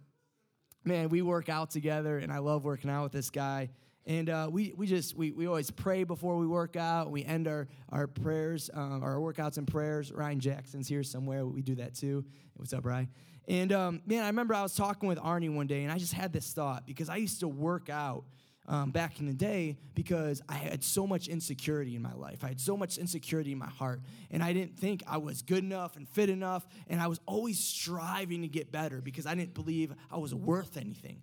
[0.84, 3.68] man, we work out together, and I love working out with this guy.
[4.06, 7.10] And uh, we, we just, we, we always pray before we work out.
[7.10, 10.12] We end our, our prayers, um, our workouts and prayers.
[10.12, 11.44] Ryan Jackson's here somewhere.
[11.44, 12.24] We do that too.
[12.54, 13.08] What's up, Ryan?
[13.48, 16.12] And um, man, I remember I was talking with Arnie one day, and I just
[16.12, 18.24] had this thought because I used to work out
[18.68, 22.42] um, back in the day because I had so much insecurity in my life.
[22.42, 25.62] I had so much insecurity in my heart, and I didn't think I was good
[25.62, 29.54] enough and fit enough, and I was always striving to get better because I didn't
[29.54, 31.20] believe I was worth anything.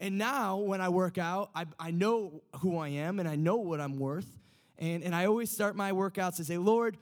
[0.00, 3.56] And now, when I work out, I, I know who I am and I know
[3.56, 4.30] what I'm worth.
[4.78, 6.96] And, and I always start my workouts to say, Lord,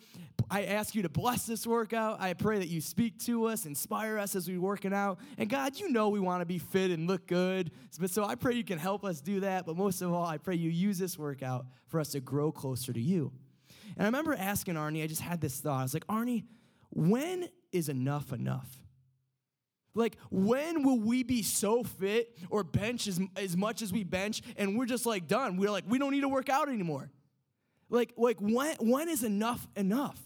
[0.51, 2.21] I ask you to bless this workout.
[2.21, 5.19] I pray that you speak to us, inspire us as we're working out.
[5.39, 7.73] And God, you know we want to be fit and look good.
[7.99, 9.67] But so I pray you can help us do that.
[9.67, 12.93] But most of all, I pray you use this workout for us to grow closer
[12.93, 13.33] to you.
[13.97, 15.81] And I remember asking Arnie, I just had this thought.
[15.81, 16.45] I was like, Arnie,
[16.91, 18.69] when is enough enough?
[19.95, 24.43] Like, when will we be so fit or bench as, as much as we bench
[24.57, 25.57] and we're just like done?
[25.57, 27.11] We're like, we don't need to work out anymore.
[27.89, 30.21] Like, like when, when is enough enough?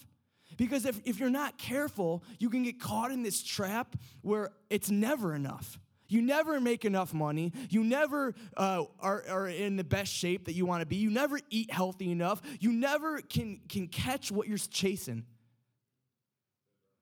[0.60, 4.90] Because if, if you're not careful, you can get caught in this trap where it's
[4.90, 5.80] never enough.
[6.06, 7.54] You never make enough money.
[7.70, 10.96] You never uh, are, are in the best shape that you want to be.
[10.96, 12.42] You never eat healthy enough.
[12.60, 15.24] You never can, can catch what you're chasing.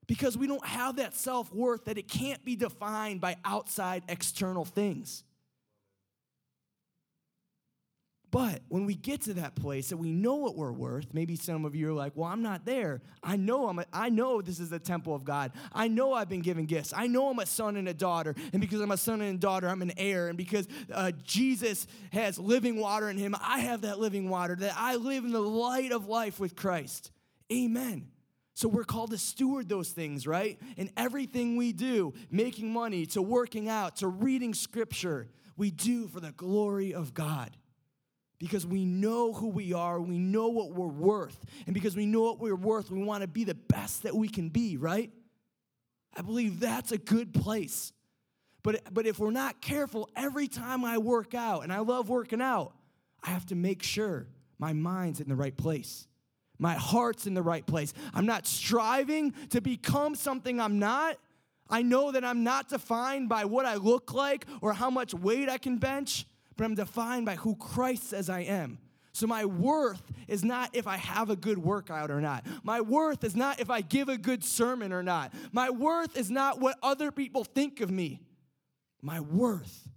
[0.07, 4.63] Because we don't have that self worth that it can't be defined by outside external
[4.63, 5.25] things.
[8.31, 11.65] But when we get to that place that we know what we're worth, maybe some
[11.65, 13.01] of you are like, "Well, I'm not there.
[13.23, 15.51] I know I'm a, I know this is the temple of God.
[15.73, 16.93] I know I've been given gifts.
[16.95, 18.35] I know I'm a son and a daughter.
[18.53, 20.27] And because I'm a son and a daughter, I'm an heir.
[20.27, 24.73] And because uh, Jesus has living water in him, I have that living water that
[24.77, 27.11] I live in the light of life with Christ."
[27.51, 28.09] Amen.
[28.53, 30.59] So we're called to steward those things, right?
[30.77, 36.19] In everything we do, making money, to working out, to reading scripture, we do for
[36.19, 37.55] the glory of God.
[38.39, 41.37] Because we know who we are, we know what we're worth.
[41.65, 44.29] And because we know what we're worth, we want to be the best that we
[44.29, 45.11] can be, right?
[46.15, 47.91] I believe that's a good place.
[48.63, 52.41] But, but if we're not careful, every time I work out, and I love working
[52.41, 52.73] out,
[53.23, 54.27] I have to make sure
[54.57, 56.07] my mind's in the right place.
[56.57, 57.93] My heart's in the right place.
[58.13, 61.17] I'm not striving to become something I'm not.
[61.69, 65.49] I know that I'm not defined by what I look like or how much weight
[65.49, 66.25] I can bench
[66.59, 68.79] but I'm defined by who Christ says I am.
[69.13, 72.45] So my worth is not if I have a good workout or not.
[72.63, 75.33] My worth is not if I give a good sermon or not.
[75.53, 78.19] My worth is not what other people think of me.
[79.01, 79.87] My worth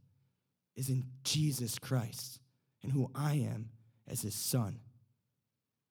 [0.77, 2.39] is in Jesus Christ
[2.85, 3.71] and who I am
[4.07, 4.79] as his son.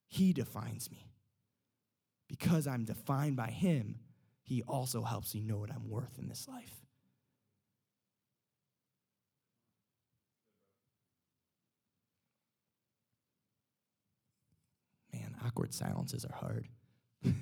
[0.08, 1.12] He defines me.
[2.30, 4.00] Because I'm defined by him,
[4.42, 6.81] he also helps me know what I'm worth in this life.
[15.46, 16.68] Awkward silences are hard.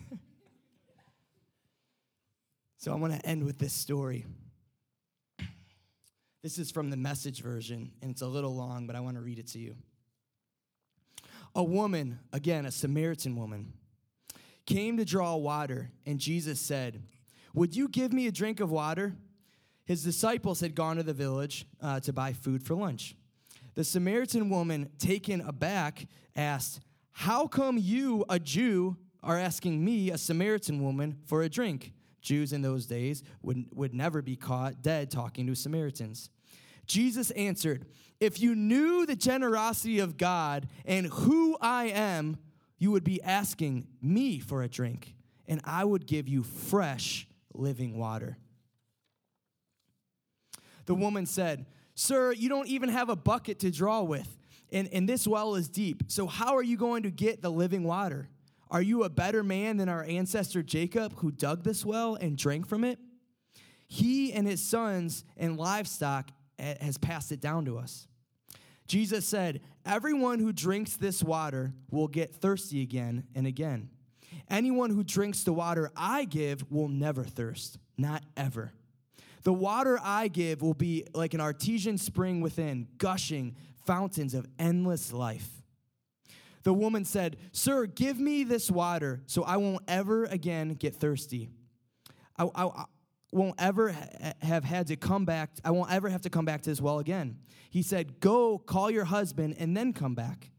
[2.78, 4.26] so I want to end with this story.
[6.41, 9.22] This is from the message version, and it's a little long, but I want to
[9.22, 9.76] read it to you.
[11.54, 13.74] A woman, again, a Samaritan woman,
[14.66, 17.02] came to draw water, and Jesus said,
[17.54, 19.16] Would you give me a drink of water?
[19.84, 23.16] His disciples had gone to the village uh, to buy food for lunch.
[23.74, 26.80] The Samaritan woman, taken aback, asked,
[27.20, 31.91] how come you, a Jew, are asking me, a Samaritan woman, for a drink?
[32.22, 36.30] Jews in those days would, would never be caught dead talking to Samaritans.
[36.86, 37.88] Jesus answered,
[38.22, 42.38] If you knew the generosity of God and who I am,
[42.78, 45.13] you would be asking me for a drink,
[45.45, 48.38] and I would give you fresh living water.
[50.86, 51.65] The woman said,
[51.95, 54.38] Sir, you don't even have a bucket to draw with
[54.72, 56.03] and, and this well is deep.
[56.07, 58.30] So, how are you going to get the living water?
[58.72, 62.67] Are you a better man than our ancestor Jacob, who dug this well and drank
[62.67, 62.99] from it?
[63.88, 68.07] He and his sons and livestock has passed it down to us.
[68.88, 73.89] Jesus said, Everyone who drinks this water will get thirsty again and again.
[74.49, 78.72] Anyone who drinks the water I give will never thirst, not ever.
[79.43, 83.55] The water I give will be like an artesian spring within, gushing
[83.90, 85.50] fountains of endless life.
[86.62, 91.50] The woman said, Sir, give me this water so I won't ever again get thirsty.
[92.38, 92.86] I, I, I
[93.32, 95.50] won't ever ha- have had to come back.
[95.66, 97.40] I won't ever have to come back to this well again.
[97.72, 100.52] He said, Go call your husband and then come back.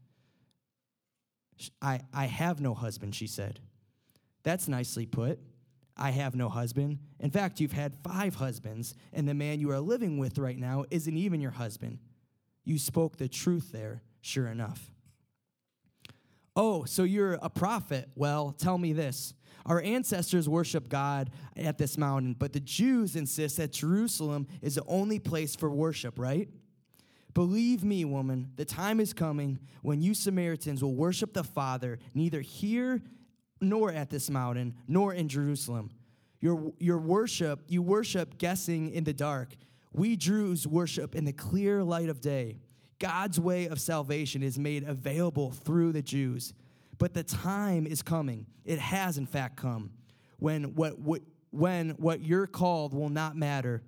[1.81, 3.61] I, I have no husband, she said.
[4.43, 5.39] That's nicely put.
[5.95, 6.99] I have no husband.
[7.21, 10.83] In fact, you've had five husbands, and the man you are living with right now
[10.91, 11.99] isn't even your husband.
[12.63, 14.91] You spoke the truth there, sure enough.
[16.55, 18.09] Oh, so you're a prophet?
[18.15, 19.33] Well, tell me this.
[19.65, 24.83] Our ancestors worship God at this mountain, but the Jews insist that Jerusalem is the
[24.87, 26.49] only place for worship, right?
[27.33, 32.41] Believe me, woman, the time is coming when you Samaritans will worship the Father neither
[32.41, 33.01] here
[33.61, 35.91] nor at this mountain, nor in Jerusalem.
[36.41, 39.55] Your, your worship, you worship guessing in the dark.
[39.93, 42.57] We Jews worship in the clear light of day.
[42.99, 46.53] God's way of salvation is made available through the Jews.
[46.97, 48.45] But the time is coming.
[48.63, 49.91] It has, in fact, come
[50.37, 53.83] when what, what, when what you're called will not matter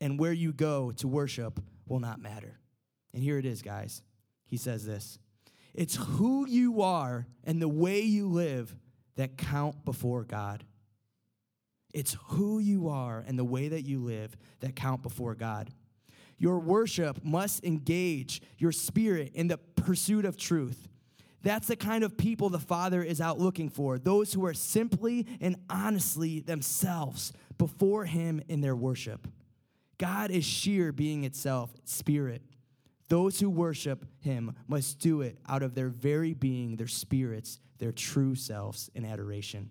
[0.00, 2.58] and where you go to worship will not matter.
[3.12, 4.02] And here it is, guys.
[4.46, 5.18] He says this
[5.74, 8.74] It's who you are and the way you live
[9.16, 10.64] that count before God.
[11.92, 15.70] It's who you are and the way that you live that count before God.
[16.38, 20.88] Your worship must engage your spirit in the pursuit of truth.
[21.42, 25.26] That's the kind of people the Father is out looking for those who are simply
[25.40, 29.26] and honestly themselves before Him in their worship.
[29.98, 32.42] God is sheer being itself, spirit.
[33.08, 37.92] Those who worship Him must do it out of their very being, their spirits, their
[37.92, 39.70] true selves in adoration.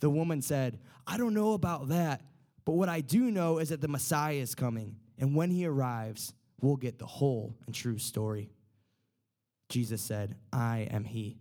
[0.00, 2.22] The woman said, I don't know about that,
[2.64, 6.34] but what I do know is that the Messiah is coming, and when he arrives,
[6.60, 8.50] we'll get the whole and true story.
[9.68, 11.38] Jesus said, I am he.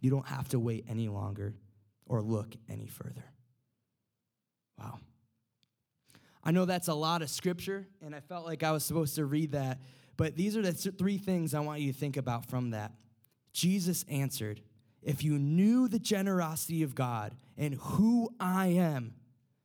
[0.00, 1.54] You don't have to wait any longer
[2.06, 3.24] or look any further.
[4.78, 4.98] Wow.
[6.42, 9.24] I know that's a lot of scripture, and I felt like I was supposed to
[9.24, 9.78] read that,
[10.16, 12.92] but these are the three things I want you to think about from that.
[13.52, 14.60] Jesus answered,
[15.02, 19.14] if you knew the generosity of God and who I am,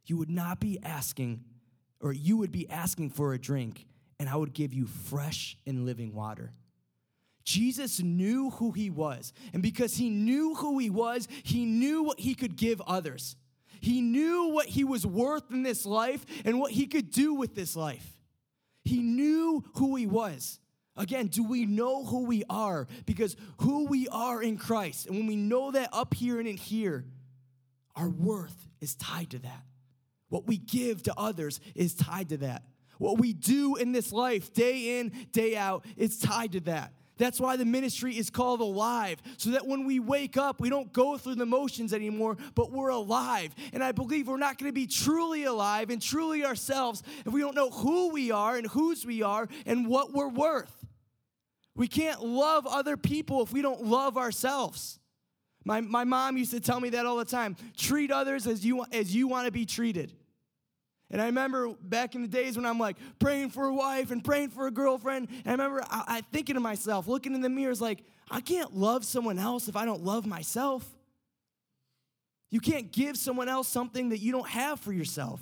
[0.05, 1.45] you would not be asking,
[2.01, 3.87] or you would be asking for a drink,
[4.19, 6.51] and I would give you fresh and living water.
[7.45, 9.31] Jesus knew who he was.
[9.53, 13.35] And because he knew who he was, he knew what he could give others.
[13.79, 17.55] He knew what he was worth in this life and what he could do with
[17.55, 18.17] this life.
[18.83, 20.59] He knew who he was.
[20.97, 22.87] Again, do we know who we are?
[23.05, 26.57] Because who we are in Christ, and when we know that up here and in
[26.57, 27.05] here,
[27.95, 29.63] our worth is tied to that.
[30.29, 32.63] What we give to others is tied to that.
[32.97, 36.93] What we do in this life, day in, day out, is tied to that.
[37.17, 40.91] That's why the ministry is called alive, so that when we wake up, we don't
[40.91, 43.55] go through the motions anymore, but we're alive.
[43.71, 47.39] And I believe we're not going to be truly alive and truly ourselves if we
[47.39, 50.85] don't know who we are and whose we are and what we're worth.
[51.73, 54.99] We can't love other people if we don't love ourselves.
[55.65, 58.85] My, my mom used to tell me that all the time treat others as you,
[58.91, 60.13] as you want to be treated.
[61.11, 64.23] And I remember back in the days when I'm like praying for a wife and
[64.23, 65.27] praying for a girlfriend.
[65.29, 68.75] And I remember I, I thinking to myself, looking in the mirror, like, I can't
[68.75, 70.87] love someone else if I don't love myself.
[72.51, 75.41] You can't give someone else something that you don't have for yourself.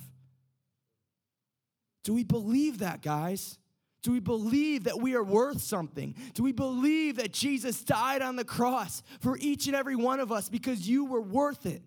[2.03, 3.57] Do we believe that, guys?
[4.03, 6.15] Do we believe that we are worth something?
[6.33, 10.31] Do we believe that Jesus died on the cross for each and every one of
[10.31, 11.81] us because you were worth it?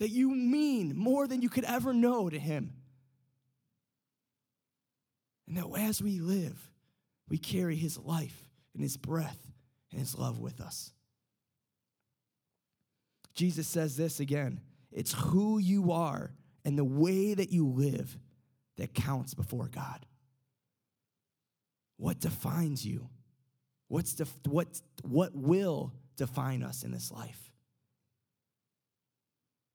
[0.00, 2.72] that you mean more than you could ever know to Him.
[5.46, 6.58] And that as we live,
[7.28, 9.38] we carry His life and His breath
[9.90, 10.92] and His love with us.
[13.34, 14.60] Jesus says this again
[14.90, 16.32] it's who you are
[16.64, 18.18] and the way that you live
[18.78, 20.06] that counts before God.
[22.00, 23.10] What defines you?
[23.88, 27.52] What's def- what, what will define us in this life?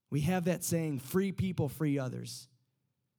[0.09, 2.47] We have that saying, free people, free others.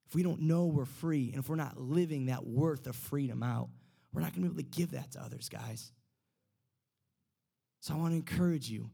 [0.08, 3.44] If we don't know we're free and if we're not living that worth of freedom
[3.44, 3.68] out,
[4.12, 5.92] we're not going to be able to give that to others, guys.
[7.78, 8.90] So I want to encourage you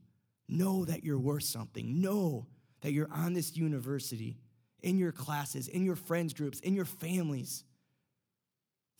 [0.46, 2.02] know that you're worth something.
[2.02, 2.48] Know
[2.82, 4.36] that you're on this university,
[4.82, 7.64] in your classes, in your friends groups, in your families,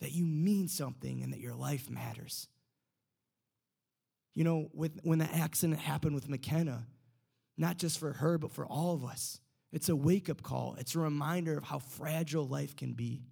[0.03, 2.49] that you mean something and that your life matters.
[4.35, 6.85] You know, with, when the accident happened with McKenna,
[7.57, 9.39] not just for her, but for all of us.
[9.71, 13.23] It's a wake up call, it's a reminder of how fragile life can be.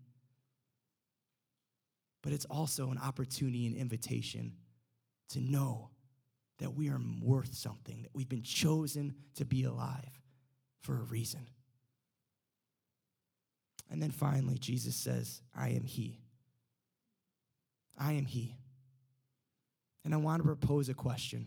[2.23, 4.53] But it's also an opportunity and invitation
[5.31, 5.89] to know
[6.59, 10.21] that we are worth something, that we've been chosen to be alive
[10.79, 11.47] for a reason.
[13.89, 16.21] And then finally, Jesus says, I am He.
[18.01, 18.57] I am He.
[20.03, 21.45] And I want to propose a question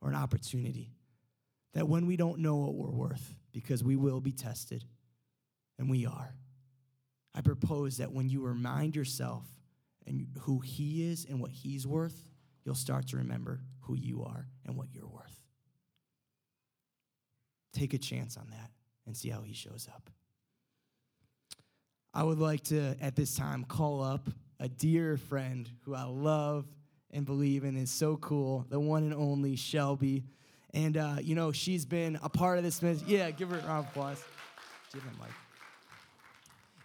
[0.00, 0.90] or an opportunity
[1.74, 4.84] that when we don't know what we're worth, because we will be tested,
[5.78, 6.34] and we are,
[7.34, 9.44] I propose that when you remind yourself
[10.06, 12.24] and who He is and what He's worth,
[12.64, 15.36] you'll start to remember who you are and what you're worth.
[17.72, 18.70] Take a chance on that
[19.06, 20.10] and see how He shows up.
[22.12, 24.28] I would like to, at this time, call up
[24.62, 26.64] a dear friend who I love
[27.10, 30.22] and believe in is so cool, the one and only Shelby.
[30.72, 33.16] And, uh, you know, she's been a part of this ministry.
[33.16, 34.22] Yeah, give her a round of applause.
[34.92, 35.32] Give her a mic.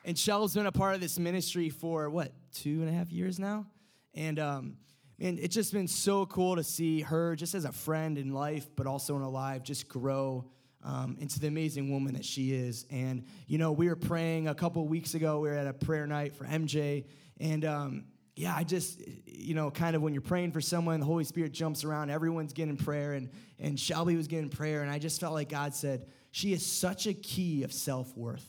[0.05, 3.37] And Shelby's been a part of this ministry for, what, two and a half years
[3.37, 3.67] now?
[4.15, 4.77] And, um,
[5.19, 8.67] man, it's just been so cool to see her just as a friend in life,
[8.75, 10.45] but also in Alive, just grow
[10.83, 12.87] um, into the amazing woman that she is.
[12.89, 15.41] And, you know, we were praying a couple weeks ago.
[15.41, 17.05] We were at a prayer night for MJ.
[17.39, 21.05] And, um, yeah, I just, you know, kind of when you're praying for someone, the
[21.05, 23.29] Holy Spirit jumps around, everyone's getting prayer, and,
[23.59, 27.07] and Shelby was getting prayer, and I just felt like God said, she is such
[27.07, 28.47] a key of self worth.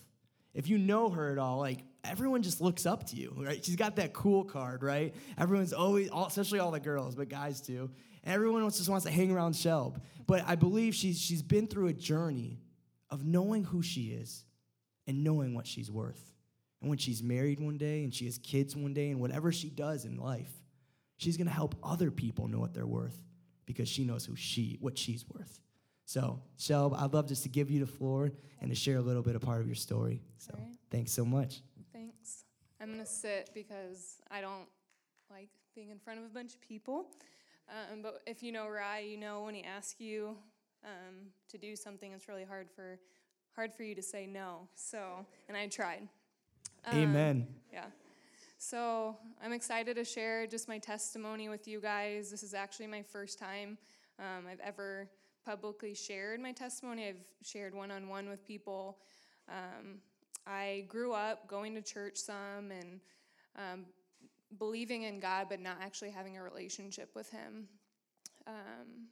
[0.53, 3.64] If you know her at all, like everyone just looks up to you, right?
[3.64, 5.14] She's got that cool card, right?
[5.39, 7.91] Everyone's always, especially all the girls, but guys too.
[8.24, 9.97] Everyone just wants to hang around Shelb.
[10.26, 12.61] But I believe she's, she's been through a journey
[13.09, 14.45] of knowing who she is
[15.07, 16.20] and knowing what she's worth.
[16.81, 19.68] And when she's married one day and she has kids one day and whatever she
[19.68, 20.53] does in life,
[21.16, 23.18] she's going to help other people know what they're worth
[23.66, 25.61] because she knows who she what she's worth.
[26.05, 29.22] So, Shelb, I'd love just to give you the floor and to share a little
[29.22, 30.22] bit of part of your story.
[30.38, 30.75] So, right.
[30.91, 31.61] thanks so much.
[31.92, 32.45] Thanks.
[32.80, 34.67] I'm going to sit because I don't
[35.30, 37.11] like being in front of a bunch of people.
[37.68, 40.37] Um, but if you know Rye, you know when he asks you
[40.83, 42.99] um, to do something, it's really hard for
[43.55, 44.68] hard for you to say no.
[44.75, 46.09] So, and I tried.
[46.93, 47.47] Amen.
[47.49, 47.85] Um, yeah.
[48.59, 52.31] So I'm excited to share just my testimony with you guys.
[52.31, 53.79] This is actually my first time
[54.19, 55.09] um, I've ever
[55.45, 57.09] publicly shared my testimony.
[57.09, 58.99] I've shared one on one with people.
[59.49, 59.99] Um,
[60.47, 63.01] I grew up going to church some and
[63.57, 63.85] um,
[64.59, 67.69] believing in God but not actually having a relationship with Him.
[68.47, 69.09] Um,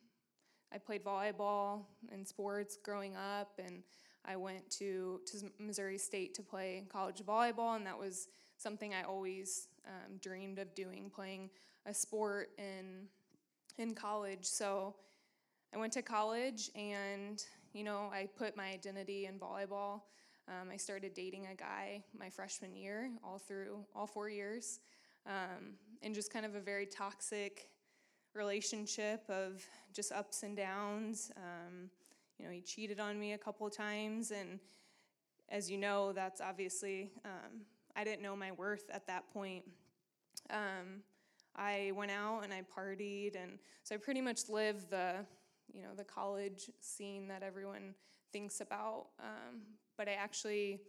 [0.72, 1.82] I played volleyball
[2.12, 3.82] and sports growing up, and
[4.26, 9.02] I went to, to Missouri State to play college volleyball, and that was something I
[9.02, 11.50] always um, dreamed of doing, playing
[11.86, 13.08] a sport in
[13.78, 14.44] in college.
[14.44, 14.94] So
[15.74, 17.42] I went to college, and
[17.72, 20.02] you know, I put my identity in volleyball.
[20.48, 24.80] Um, I started dating a guy my freshman year, all through all four years,
[25.26, 27.68] um, and just kind of a very toxic
[28.34, 31.30] relationship of just ups and downs.
[31.36, 31.90] Um,
[32.38, 34.58] you know, he cheated on me a couple of times, and
[35.48, 37.62] as you know, that's obviously um,
[37.94, 39.64] I didn't know my worth at that point.
[40.50, 41.02] Um,
[41.56, 45.24] I went out and I partied, and so I pretty much lived the,
[45.72, 47.94] you know, the college scene that everyone
[48.32, 49.06] thinks about.
[49.18, 49.62] Um,
[49.96, 50.80] but I actually,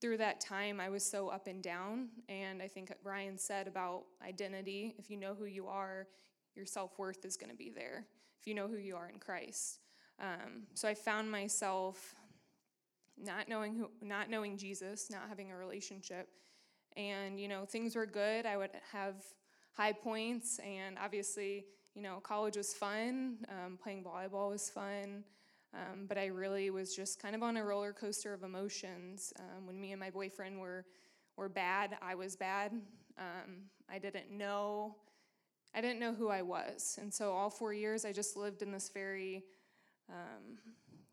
[0.00, 2.08] through that time, I was so up and down.
[2.28, 6.08] And I think Ryan said about identity if you know who you are,
[6.56, 8.06] your self worth is going to be there.
[8.40, 9.78] If you know who you are in Christ.
[10.20, 12.14] Um, so I found myself
[13.22, 16.28] not knowing who, not knowing Jesus, not having a relationship,
[16.96, 18.46] and you know things were good.
[18.46, 19.16] I would have
[19.72, 23.38] high points, and obviously, you know, college was fun.
[23.48, 25.24] Um, playing volleyball was fun.
[25.74, 29.32] Um, but I really was just kind of on a roller coaster of emotions.
[29.40, 30.84] Um, when me and my boyfriend were
[31.36, 32.72] were bad, I was bad.
[33.18, 34.96] Um, I didn't know,
[35.74, 38.70] I didn't know who I was, and so all four years I just lived in
[38.70, 39.44] this very,
[40.10, 40.58] um,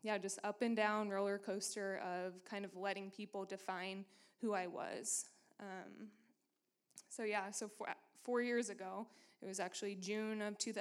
[0.02, 4.04] yeah, just up and down roller coaster of kind of letting people define
[4.40, 5.26] who I was.
[5.60, 6.08] Um,
[7.08, 7.88] so yeah, so four,
[8.22, 9.06] four years ago,
[9.40, 10.72] it was actually June of two,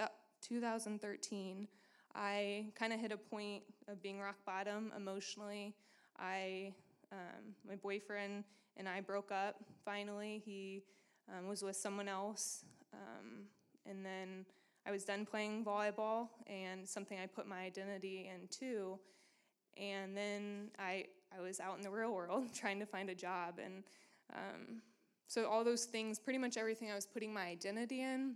[0.42, 1.68] 2013.
[2.16, 5.76] I kind of hit a point of being rock bottom emotionally.
[6.20, 6.74] I,
[7.12, 8.44] um, my boyfriend
[8.78, 9.56] and I broke up
[9.86, 10.42] finally.
[10.44, 10.84] He
[11.30, 12.66] um, was with someone else.
[12.94, 13.46] Um,
[13.86, 14.46] and then
[14.86, 19.00] I was done playing volleyball and something I put my identity into.
[19.78, 21.06] And then I,
[21.38, 23.60] I was out in the real world trying to find a job.
[23.64, 23.84] And
[24.34, 24.82] um,
[25.28, 28.36] so all those things, pretty much everything I was putting my identity in,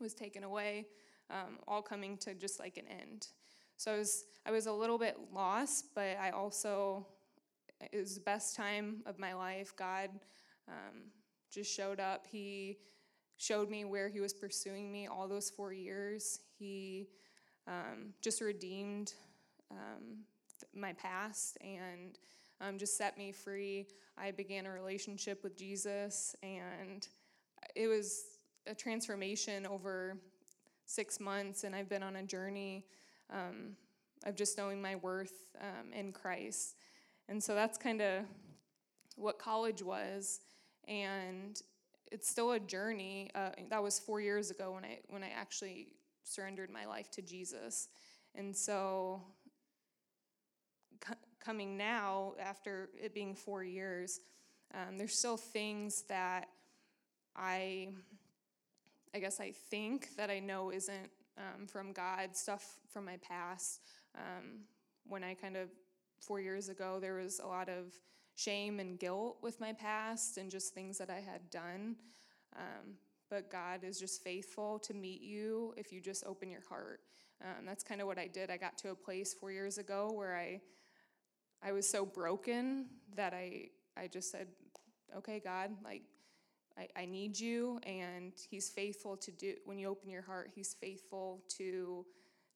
[0.00, 0.86] was taken away
[1.30, 3.28] um, all coming to just like an end.
[3.76, 7.06] So I was I was a little bit lost, but I also
[7.92, 9.74] it was the best time of my life.
[9.76, 10.10] God
[10.66, 11.10] um,
[11.50, 12.26] just showed up.
[12.26, 12.78] He
[13.38, 16.40] showed me where He was pursuing me all those four years.
[16.58, 17.08] He
[17.66, 19.14] um, just redeemed
[19.70, 20.24] um,
[20.74, 22.18] my past and
[22.60, 23.86] um, just set me free.
[24.16, 27.06] I began a relationship with Jesus, and
[27.74, 28.22] it was
[28.66, 30.18] a transformation over
[30.86, 32.84] six months, and I've been on a journey
[33.30, 33.76] um,
[34.24, 36.74] of just knowing my worth um, in Christ.
[37.28, 38.24] And so that's kind of
[39.16, 40.40] what college was,
[40.88, 41.60] and
[42.10, 43.30] it's still a journey.
[43.34, 45.88] Uh, that was four years ago when I when I actually
[46.24, 47.88] surrendered my life to Jesus,
[48.34, 49.22] and so
[51.06, 54.20] c- coming now after it being four years,
[54.74, 56.48] um, there's still things that
[57.36, 57.88] I
[59.14, 63.80] I guess I think that I know isn't um, from God, stuff from my past.
[64.14, 64.60] Um,
[65.06, 65.70] when I kind of,
[66.20, 67.94] four years ago, there was a lot of
[68.38, 71.96] shame and guilt with my past and just things that I had done.
[72.56, 72.94] Um,
[73.28, 77.00] but God is just faithful to meet you if you just open your heart.
[77.42, 78.48] Um, that's kind of what I did.
[78.50, 80.60] I got to a place four years ago where I,
[81.62, 82.86] I was so broken
[83.16, 84.46] that I, I just said,
[85.16, 86.02] okay, God, like,
[86.78, 89.54] I, I need you, and He's faithful to do.
[89.64, 92.06] When you open your heart, He's faithful to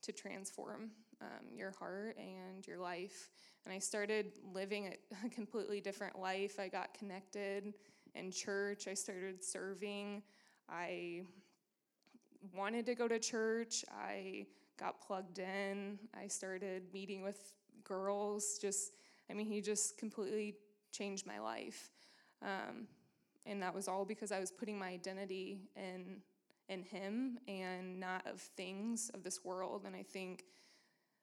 [0.03, 0.91] to transform
[1.23, 3.31] um, your heart and your life.
[3.65, 4.94] And I started living
[5.24, 6.59] a completely different life.
[6.59, 7.74] I got connected
[8.15, 8.89] in church.
[8.89, 10.23] I started serving.
[10.69, 11.23] I
[12.55, 13.85] wanted to go to church.
[13.93, 14.47] I
[14.78, 15.99] got plugged in.
[16.19, 17.53] I started meeting with
[17.85, 18.59] girls.
[18.61, 18.97] Just,
[19.31, 20.57] I mean, he just completely
[20.90, 21.90] changed my life.
[22.43, 22.89] Um,
[23.47, 26.23] and that was all because I was putting my identity in
[26.69, 30.44] in him and not of things of this world and I think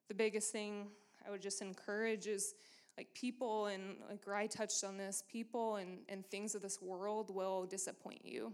[0.10, 0.88] the biggest thing
[1.26, 2.56] I would just encourage is
[2.98, 7.34] like people and like Rye touched on this people and, and things of this world
[7.34, 8.53] will disappoint you.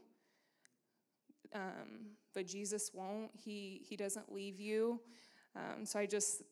[1.55, 3.31] Um, but Jesus won't.
[3.33, 4.99] He he doesn't leave you.
[5.55, 6.43] Um, so I just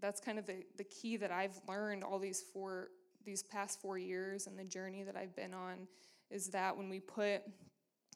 [0.00, 2.88] that's kind of the, the key that I've learned all these four
[3.24, 5.86] these past four years and the journey that I've been on
[6.30, 7.42] is that when we put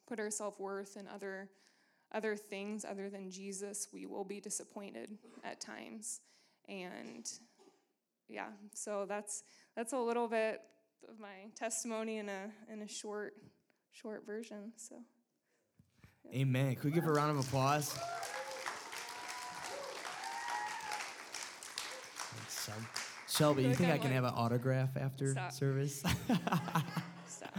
[0.06, 1.48] put our self-worth and other
[2.12, 6.20] other things other than Jesus, we will be disappointed at times.
[6.68, 7.28] And
[8.28, 9.44] yeah, so that's
[9.76, 10.60] that's a little bit
[11.08, 13.34] of my testimony in a in a short
[13.92, 14.72] short version.
[14.76, 14.96] So.
[16.32, 16.76] Amen.
[16.76, 17.98] Can we give a round of applause?
[22.64, 22.86] Shelby.
[23.28, 25.52] Shelby, you think I can have an autograph after Stop.
[25.52, 26.02] service?
[27.26, 27.58] Stop.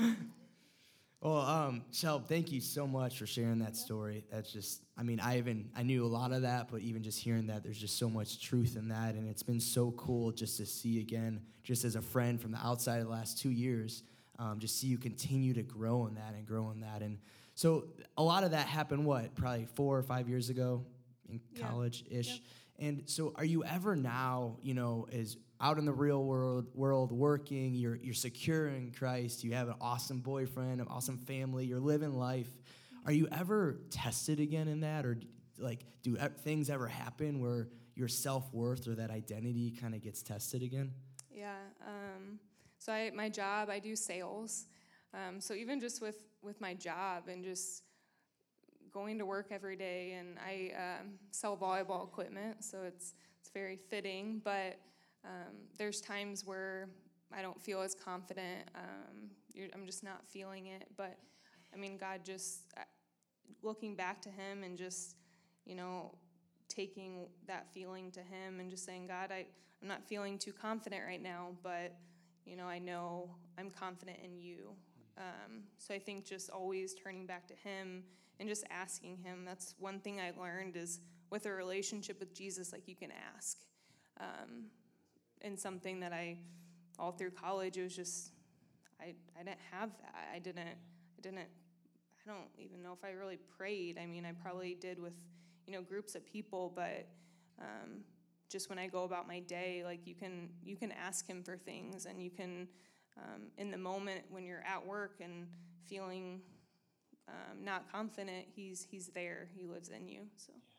[1.23, 4.25] Well, um, Shelb, thank you so much for sharing that story.
[4.29, 7.17] That's just, I mean, I even, I knew a lot of that, but even just
[7.17, 9.15] hearing that, there's just so much truth in that.
[9.15, 12.57] And it's been so cool just to see again, just as a friend from the
[12.57, 14.03] outside of the last two years,
[14.37, 17.01] um, just see you continue to grow in that and grow in that.
[17.01, 17.19] And
[17.55, 17.85] so
[18.17, 20.83] a lot of that happened, what, probably four or five years ago
[21.29, 22.31] in college ish.
[22.31, 22.39] Yep.
[22.79, 27.11] And so are you ever now, you know, as out in the real world world
[27.11, 31.79] working, you're you're secure in Christ, you have an awesome boyfriend, an awesome family, you're
[31.79, 32.49] living life.
[33.05, 35.17] Are you ever tested again in that or
[35.57, 40.63] like do things ever happen where your self-worth or that identity kind of gets tested
[40.63, 40.91] again?
[41.31, 41.55] Yeah.
[41.85, 42.39] Um,
[42.77, 44.65] so I, my job, I do sales.
[45.13, 47.83] Um, so even just with with my job and just
[48.91, 53.77] going to work every day, and I um, sell volleyball equipment, so it's it's very
[53.77, 54.41] fitting.
[54.43, 54.77] But
[55.25, 56.89] um, there's times where
[57.35, 58.69] I don't feel as confident.
[58.75, 59.29] Um,
[59.73, 60.87] I'm just not feeling it.
[60.97, 61.17] But
[61.73, 62.81] I mean, God just uh,
[63.61, 65.15] looking back to Him and just
[65.65, 66.15] you know
[66.67, 69.45] taking that feeling to Him and just saying, God, I
[69.81, 71.95] I'm not feeling too confident right now, but
[72.45, 74.69] you know, I know I'm confident in you.
[75.17, 78.03] Um, so I think just always turning back to Him
[78.39, 79.43] and just asking Him.
[79.45, 83.57] That's one thing I learned is with a relationship with Jesus, like you can ask.
[84.19, 84.65] Um,
[85.43, 86.37] and something that I,
[86.99, 88.31] all through college, it was just,
[88.99, 90.15] I, I didn't have that.
[90.33, 93.97] I didn't, I didn't, I don't even know if I really prayed.
[94.01, 95.13] I mean, I probably did with,
[95.67, 97.07] you know, groups of people, but
[97.59, 98.03] um,
[98.49, 101.57] just when I go about my day, like you can you can ask him for
[101.57, 102.67] things, and you can
[103.17, 105.47] um, in the moment when you're at work and
[105.87, 106.41] feeling
[107.27, 109.47] um, not confident, he's he's there.
[109.55, 110.21] He lives in you.
[110.35, 110.75] So yeah,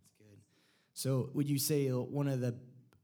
[0.00, 0.38] That's good.
[0.92, 2.54] So, would you say uh, one of the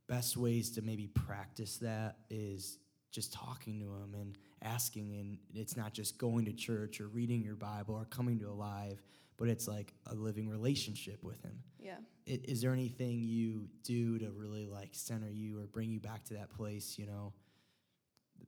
[0.09, 2.79] best ways to maybe practice that is
[3.11, 5.15] just talking to him and asking?
[5.15, 9.03] And it's not just going to church or reading your Bible or coming to Alive,
[9.37, 11.59] but it's like a living relationship with him.
[11.79, 11.97] yeah.
[12.29, 16.23] I- Is there anything you do to really like center you or bring you back
[16.27, 17.33] to that place, you know,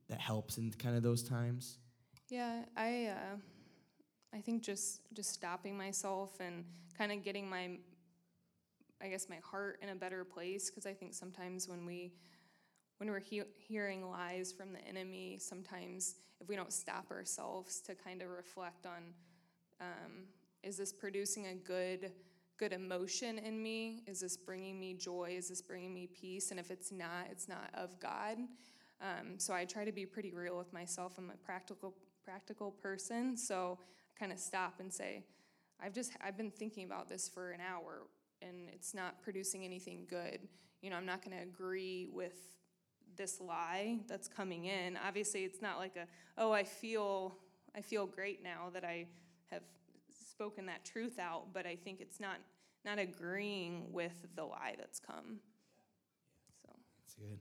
[0.09, 1.78] that helps in kind of those times?
[2.28, 3.36] Yeah, I uh,
[4.32, 6.64] I think just just stopping myself and
[6.97, 7.78] kind of getting my
[9.05, 12.14] I guess my heart in a better place because I think sometimes when we
[12.97, 17.94] when we're he- hearing lies from the enemy, sometimes if we don't stop ourselves to
[17.94, 19.12] kind of reflect on
[19.81, 20.24] um,
[20.62, 22.12] is this producing a good
[22.59, 24.05] good emotion in me?
[24.06, 25.35] Is this bringing me joy?
[25.36, 26.51] Is this bringing me peace?
[26.51, 28.39] And if it's not, it's not of God.
[29.02, 31.16] Um, so I try to be pretty real with myself.
[31.18, 31.94] I'm a practical
[32.24, 35.24] practical person, so I kind of stop and say,
[35.78, 38.06] I've just I've been thinking about this for an hour,
[38.46, 40.40] and it's not producing anything good.
[40.82, 42.34] You know, I'm not going to agree with
[43.16, 44.98] this lie that's coming in.
[45.06, 46.06] Obviously, it's not like a
[46.36, 47.36] oh I feel
[47.76, 49.06] I feel great now that I
[49.50, 49.62] have
[50.30, 52.36] spoken that truth out, but I think it's not
[52.84, 55.38] not agreeing with the lie that's come.
[56.62, 56.70] So.
[56.98, 57.38] That's good.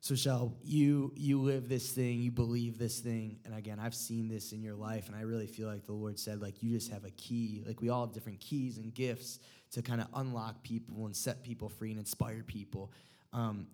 [0.00, 4.28] So, Shell, you you live this thing, you believe this thing, and again, I've seen
[4.28, 6.92] this in your life, and I really feel like the Lord said, like you just
[6.92, 9.40] have a key, like we all have different keys and gifts
[9.76, 12.90] to kind of unlock people and set people free and inspire people.
[13.34, 13.66] Um,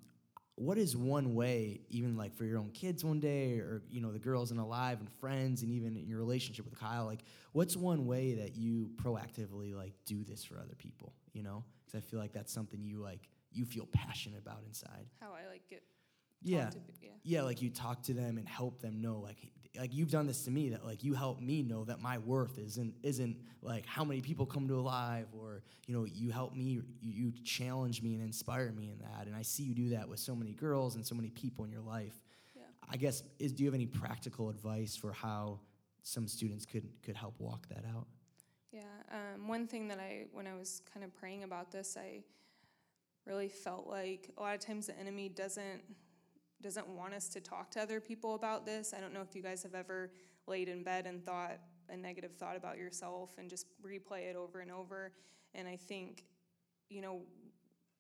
[0.57, 4.11] what is one way, even like for your own kids one day, or you know
[4.13, 7.21] the girls in Alive and friends, and even in your relationship with Kyle, like
[7.53, 11.13] what's one way that you proactively like do this for other people?
[11.33, 15.07] You know, because I feel like that's something you like you feel passionate about inside.
[15.21, 15.85] How I like get
[16.43, 16.71] Yeah.
[16.71, 17.11] be, yeah.
[17.23, 19.37] Yeah, like you talk to them and help them know, like,
[19.79, 20.71] like you've done this to me.
[20.71, 24.47] That like you help me know that my worth isn't isn't like how many people
[24.47, 28.73] come to Alive, or you know, you help me, you, you challenge me and inspire
[28.73, 29.27] me in that.
[29.27, 31.71] And I see you do that with so many girls and so many people in
[31.71, 32.23] your life.
[32.55, 32.63] Yeah.
[32.91, 35.61] I guess is do you have any practical advice for how
[36.03, 38.07] some students could could help walk that out?
[38.73, 38.81] Yeah,
[39.11, 42.23] um, one thing that I, when I was kind of praying about this, I
[43.27, 45.83] really felt like a lot of times the enemy doesn't
[46.63, 48.95] doesn't want us to talk to other people about this.
[48.97, 50.13] I don't know if you guys have ever
[50.47, 51.59] laid in bed and thought
[51.89, 55.13] a negative thought about yourself and just replay it over and over.
[55.55, 56.25] And I think,
[56.89, 57.21] you know,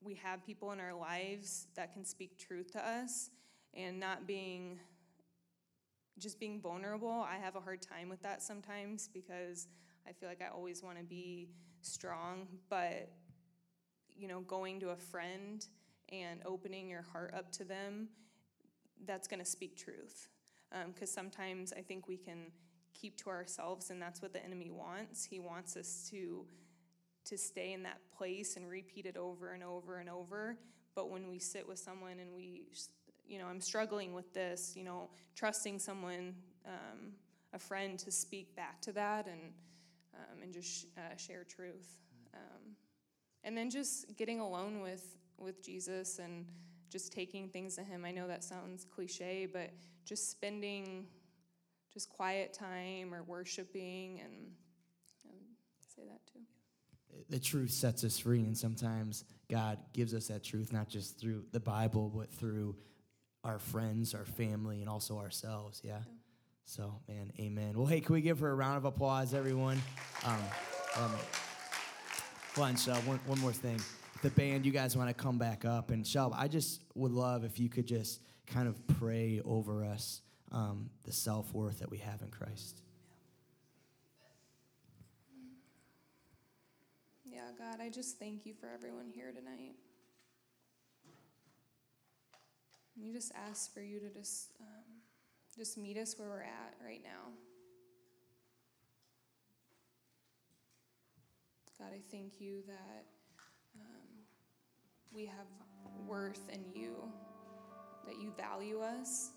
[0.02, 3.30] we have people in our lives that can speak truth to us
[3.74, 4.78] and not being
[6.18, 7.10] just being vulnerable.
[7.10, 9.66] I have a hard time with that sometimes because
[10.06, 11.48] I feel like I always want to be
[11.80, 13.10] strong, but
[14.14, 15.66] you know, going to a friend
[16.10, 18.08] and opening your heart up to them,
[19.06, 20.28] that's going to speak truth.
[20.94, 22.50] Because sometimes I think we can
[22.94, 25.24] keep to ourselves, and that's what the enemy wants.
[25.24, 26.46] He wants us to
[27.24, 30.56] to stay in that place and repeat it over and over and over.
[30.96, 32.62] But when we sit with someone and we,
[33.24, 36.34] you know, I'm struggling with this, you know, trusting someone,
[36.66, 37.12] um,
[37.52, 39.40] a friend, to speak back to that and
[40.14, 41.98] um, and just uh, share truth,
[42.34, 42.76] um,
[43.44, 46.44] and then just getting alone with with Jesus and
[46.92, 48.04] just taking things to Him.
[48.04, 49.70] I know that sounds cliche, but
[50.04, 51.06] just spending
[51.92, 54.32] just quiet time or worshiping and
[55.94, 56.40] say that too.
[57.28, 61.44] The truth sets us free, and sometimes God gives us that truth not just through
[61.52, 62.74] the Bible, but through
[63.44, 65.82] our friends, our family, and also ourselves.
[65.84, 65.98] Yeah.
[65.98, 66.14] yeah.
[66.64, 67.74] So, man, amen.
[67.76, 69.82] Well, hey, can we give her a round of applause, everyone?
[70.24, 70.38] Um,
[70.96, 71.12] um,
[72.56, 72.76] one,
[73.26, 73.78] one more thing.
[74.22, 75.90] The band, you guys want to come back up.
[75.90, 80.22] And Shelb, I just would love if you could just kind of pray over us
[80.52, 82.82] um, the self worth that we have in Christ.
[87.24, 89.74] Yeah, God, I just thank you for everyone here tonight.
[93.02, 95.00] We just ask for you to just um,
[95.56, 97.32] just meet us where we're at right now.
[101.76, 103.06] God, I thank you that
[105.14, 105.46] we have
[106.06, 106.94] worth in you,
[108.06, 109.30] that you value us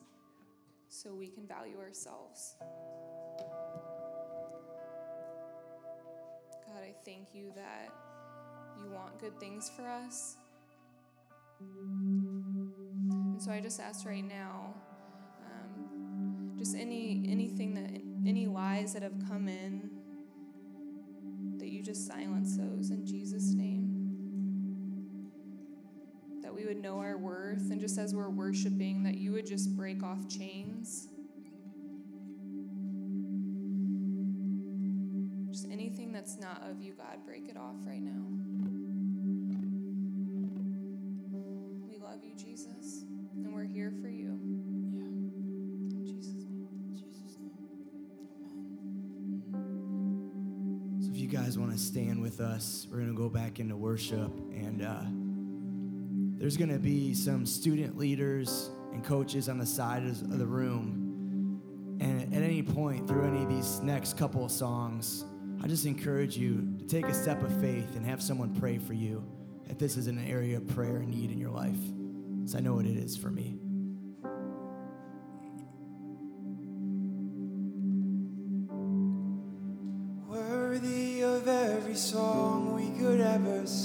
[0.88, 2.56] so we can value ourselves.
[6.66, 7.90] God, I thank you that
[8.82, 10.38] you want good things for us.
[11.60, 14.74] And so I just ask right now,
[15.46, 19.90] um, just any anything that any lies that have come in,
[21.60, 23.85] that you just silence those in Jesus' name.
[26.76, 30.28] Would know our worth, and just as we're worshiping, that you would just break off
[30.28, 31.08] chains.
[35.50, 38.12] Just anything that's not of you, God, break it off right now.
[41.90, 44.38] We love you, Jesus, and we're here for you
[51.36, 54.32] guys want to stand with us, we're going to go back into worship.
[54.52, 55.02] And uh,
[56.46, 61.60] there's going to be some student leaders and coaches on the side of the room.
[62.00, 65.26] And at any point through any of these next couple of songs,
[65.64, 68.94] I just encourage you to take a step of faith and have someone pray for
[68.94, 69.26] you
[69.68, 71.80] if this is an area of prayer and need in your life.
[72.36, 73.58] Because I know what it is for me.
[80.28, 83.85] Worthy of every song we could ever sing.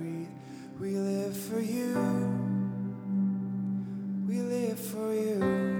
[0.81, 1.93] We live for you.
[4.27, 5.70] We live for you.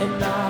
[0.00, 0.49] And I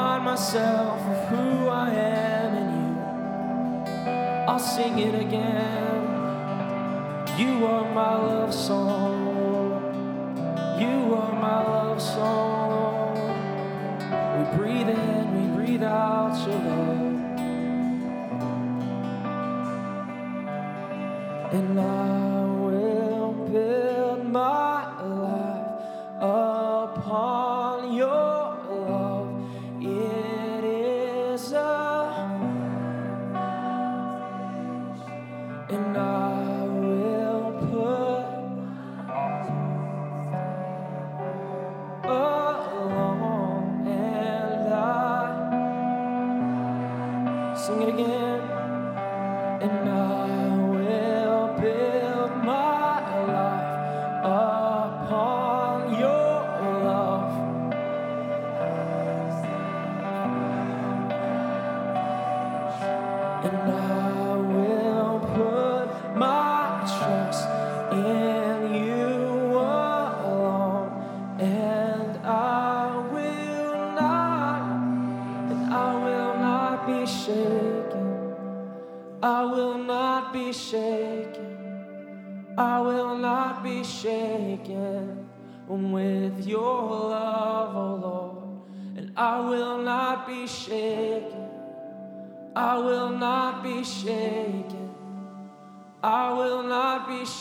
[0.00, 2.92] remind myself of who I am in you.
[4.48, 6.00] I'll sing it again.
[7.38, 9.18] You are my love song.
[10.80, 13.14] You are my love song.
[14.36, 16.98] We breathe in, we breathe out your love.
[21.52, 22.19] And I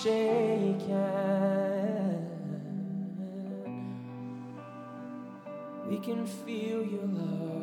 [0.04, 1.00] shaken.
[5.90, 7.60] We can feel your love.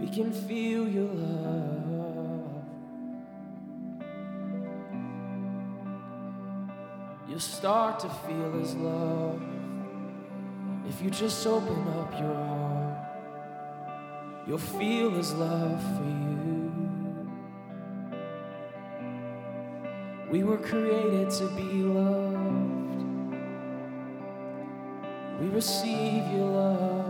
[0.00, 2.64] We can feel your love.
[7.28, 9.40] You'll start to feel his love
[10.88, 12.96] if you just open up your heart.
[14.48, 16.39] You'll feel his love for you.
[20.30, 23.34] We were created to be loved.
[25.40, 27.09] We receive your love.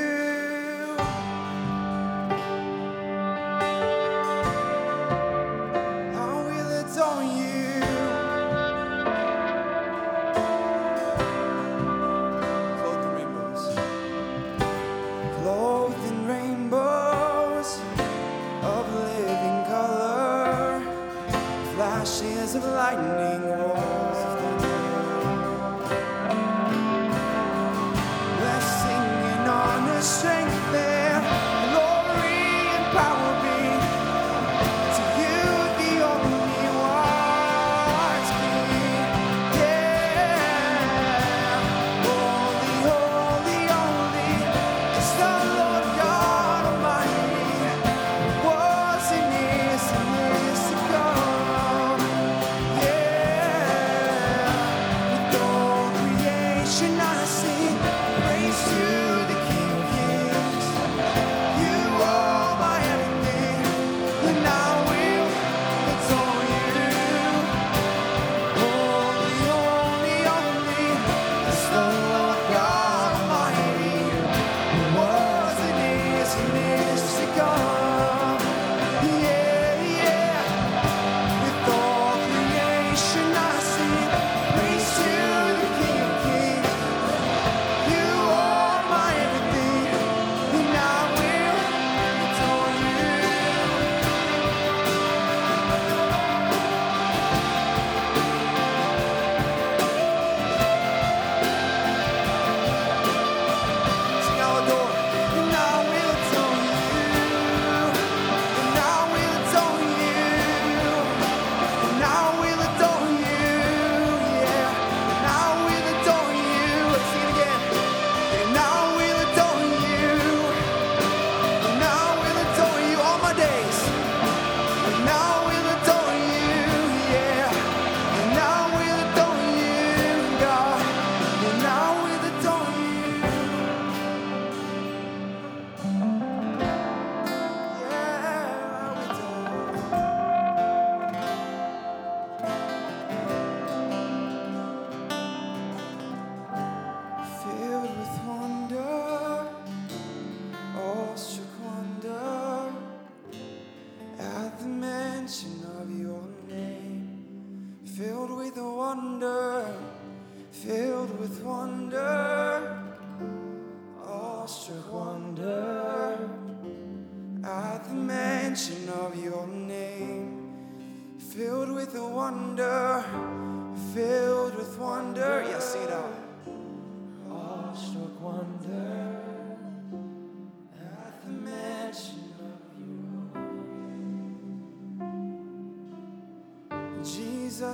[22.91, 23.30] I need.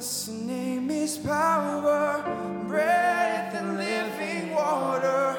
[0.07, 2.23] His name is power,
[2.65, 5.35] breath and living water.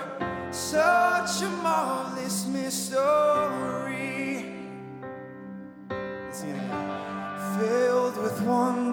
[0.51, 4.45] Such a marvelous mystery.
[7.57, 8.88] Filled with wonder.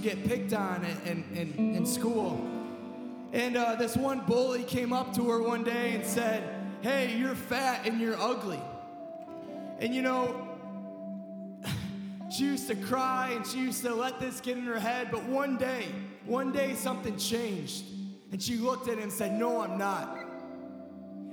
[0.00, 2.44] Get picked on in, in, in, in school.
[3.32, 6.42] And uh, this one bully came up to her one day and said,
[6.80, 8.60] Hey, you're fat and you're ugly.
[9.78, 10.48] And you know,
[12.30, 15.22] she used to cry and she used to let this get in her head, but
[15.24, 15.86] one day,
[16.24, 17.84] one day something changed.
[18.32, 20.18] And she looked at him and said, No, I'm not.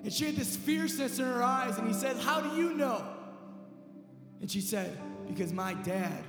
[0.04, 3.04] And she had this fierceness in her eyes, and he said, How do you know?
[4.42, 6.24] And she said, Because my dad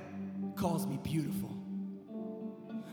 [0.55, 1.48] calls me beautiful.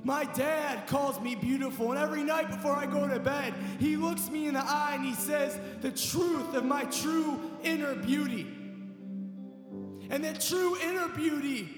[0.06, 4.30] My dad calls me beautiful, and every night before I go to bed, he looks
[4.30, 8.46] me in the eye and he says the truth of my true inner beauty.
[10.08, 11.68] And that true inner beauty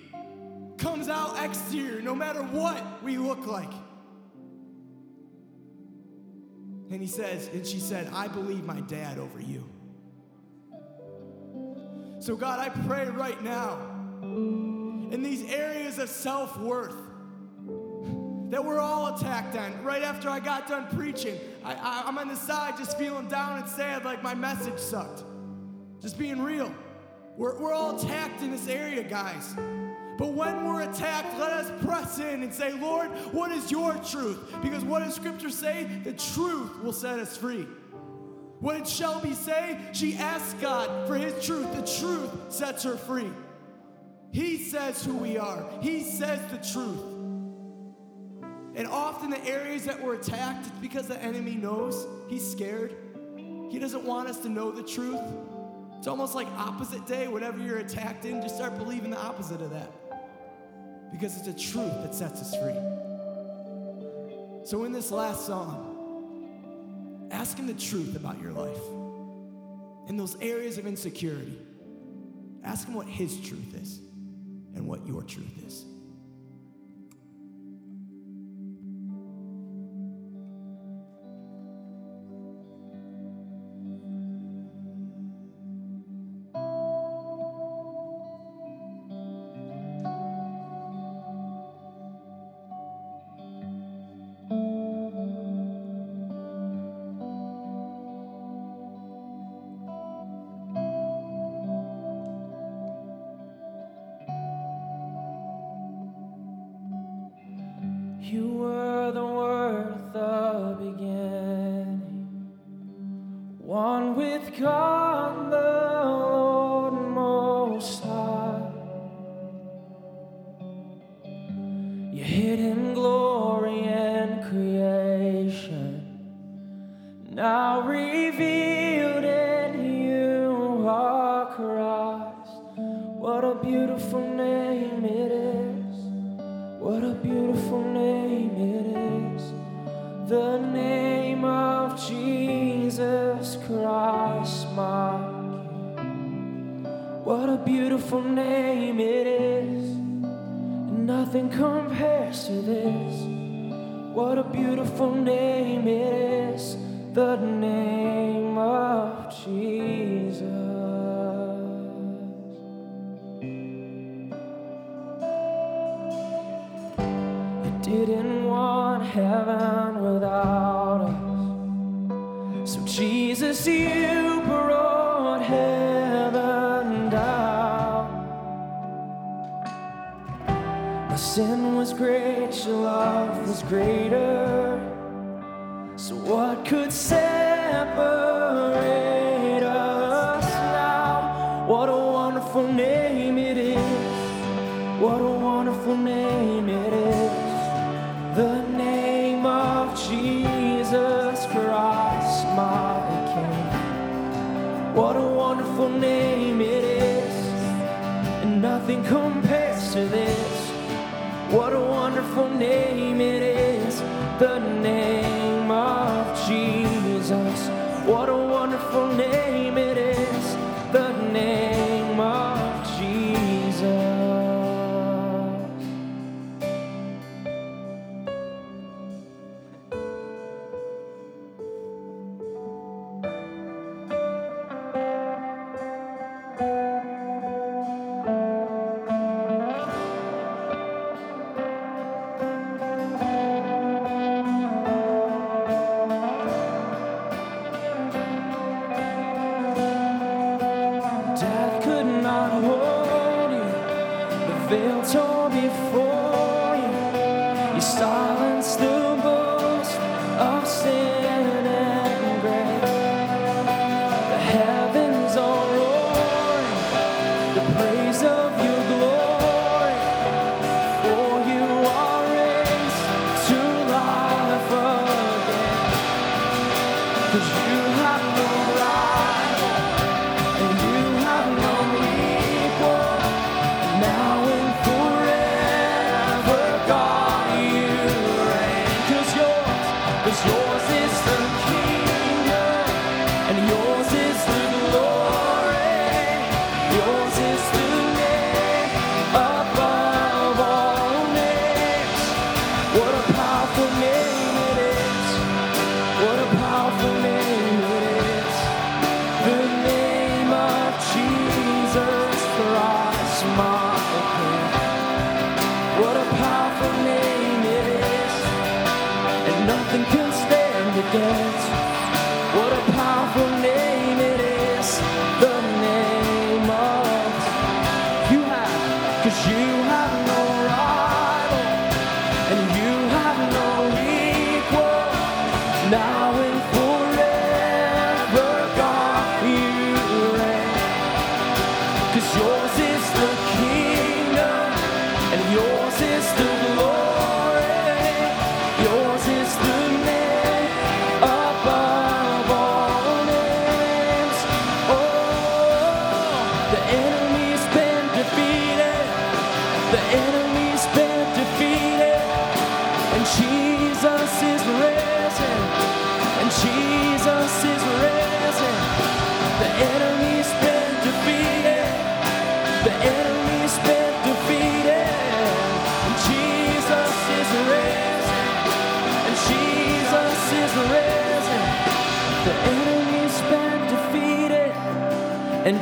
[0.76, 3.72] comes out exterior no matter what we look like.
[6.90, 9.66] And he says, and she said, I believe my dad over you.
[12.20, 13.78] So, God, I pray right now
[14.20, 17.07] in these areas of self worth
[18.50, 19.82] that we're all attacked on.
[19.82, 23.68] Right after I got done preaching, I, I'm on the side just feeling down and
[23.68, 25.24] sad like my message sucked.
[26.00, 26.72] Just being real.
[27.36, 29.54] We're, we're all attacked in this area, guys.
[30.18, 34.52] But when we're attacked, let us press in and say, Lord, what is your truth?
[34.62, 35.86] Because what does Scripture say?
[36.02, 37.66] The truth will set us free.
[38.60, 39.78] What did Shelby say?
[39.92, 41.72] She asked God for His truth.
[41.72, 43.30] The truth sets her free.
[44.32, 47.07] He says who we are, He says the truth.
[48.78, 52.94] And often the areas that we're attacked, it's because the enemy knows he's scared.
[53.70, 55.20] He doesn't want us to know the truth.
[55.98, 59.70] It's almost like opposite day, whatever you're attacked in, just start believing the opposite of
[59.70, 59.92] that.
[61.10, 62.76] Because it's a truth that sets us free.
[64.64, 68.78] So in this last song, ask him the truth about your life.
[70.08, 71.58] In those areas of insecurity,
[72.62, 73.98] ask him what his truth is
[74.76, 75.84] and what your truth is.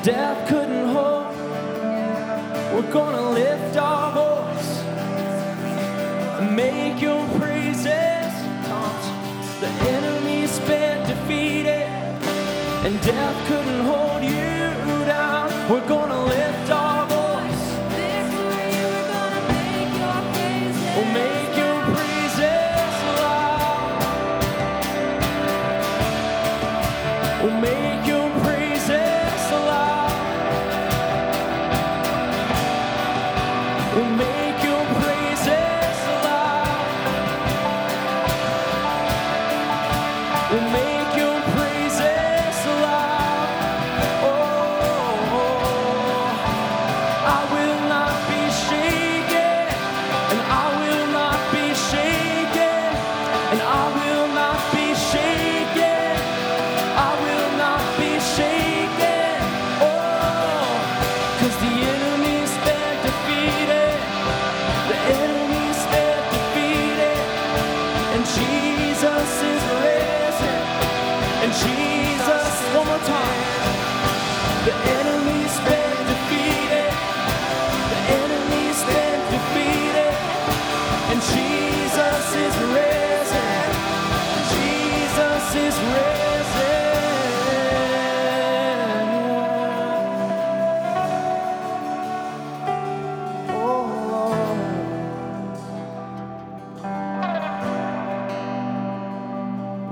[0.07, 1.35] death couldn't hold.
[2.73, 4.73] We're gonna lift our voice
[6.39, 8.33] and make your praises.
[9.59, 11.89] The enemy been defeated,
[12.87, 15.51] and death couldn't hold you down.
[15.69, 15.89] We're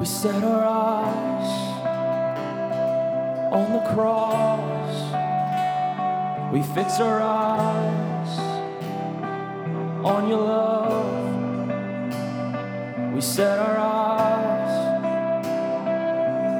[0.05, 1.51] We set our eyes
[3.55, 4.93] on the cross.
[6.53, 8.39] We fix our eyes
[10.05, 11.09] on your love.
[13.15, 14.73] We set our eyes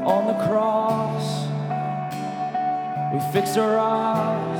[0.07, 1.47] on the cross.
[3.12, 4.59] We fix our eyes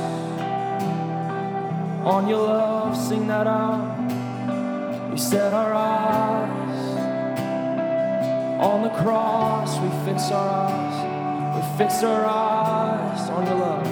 [2.05, 2.95] on your love.
[2.95, 3.97] Sing that out.
[5.11, 5.94] We set our eyes.
[8.59, 11.55] On the cross, we fix our eyes.
[11.55, 13.87] We fix our eyes on your love.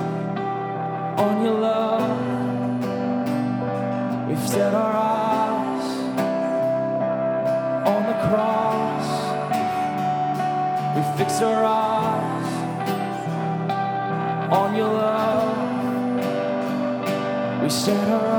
[1.19, 2.19] On your love.
[4.29, 5.85] We've set our eyes
[7.85, 9.07] on the cross.
[10.95, 12.51] We fix our eyes
[14.49, 15.57] on your love.
[17.61, 18.32] We set our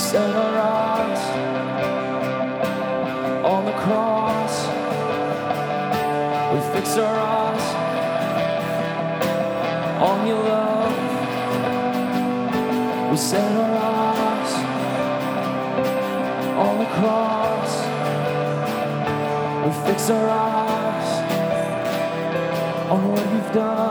[0.00, 1.22] set our eyes
[3.44, 4.54] on the cross.
[6.52, 7.66] We fix our eyes
[10.00, 10.96] on your love.
[13.10, 14.52] We set our eyes
[16.64, 17.72] on the cross.
[19.66, 21.08] We fix our eyes
[22.90, 23.89] on what you've done.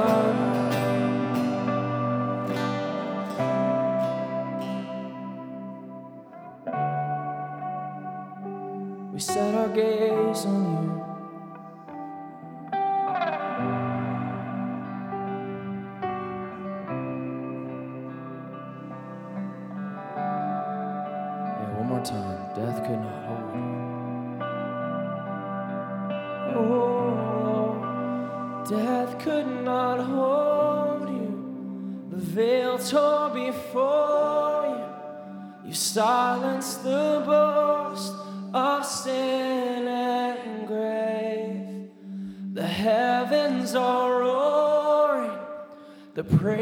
[46.19, 46.58] the prayer.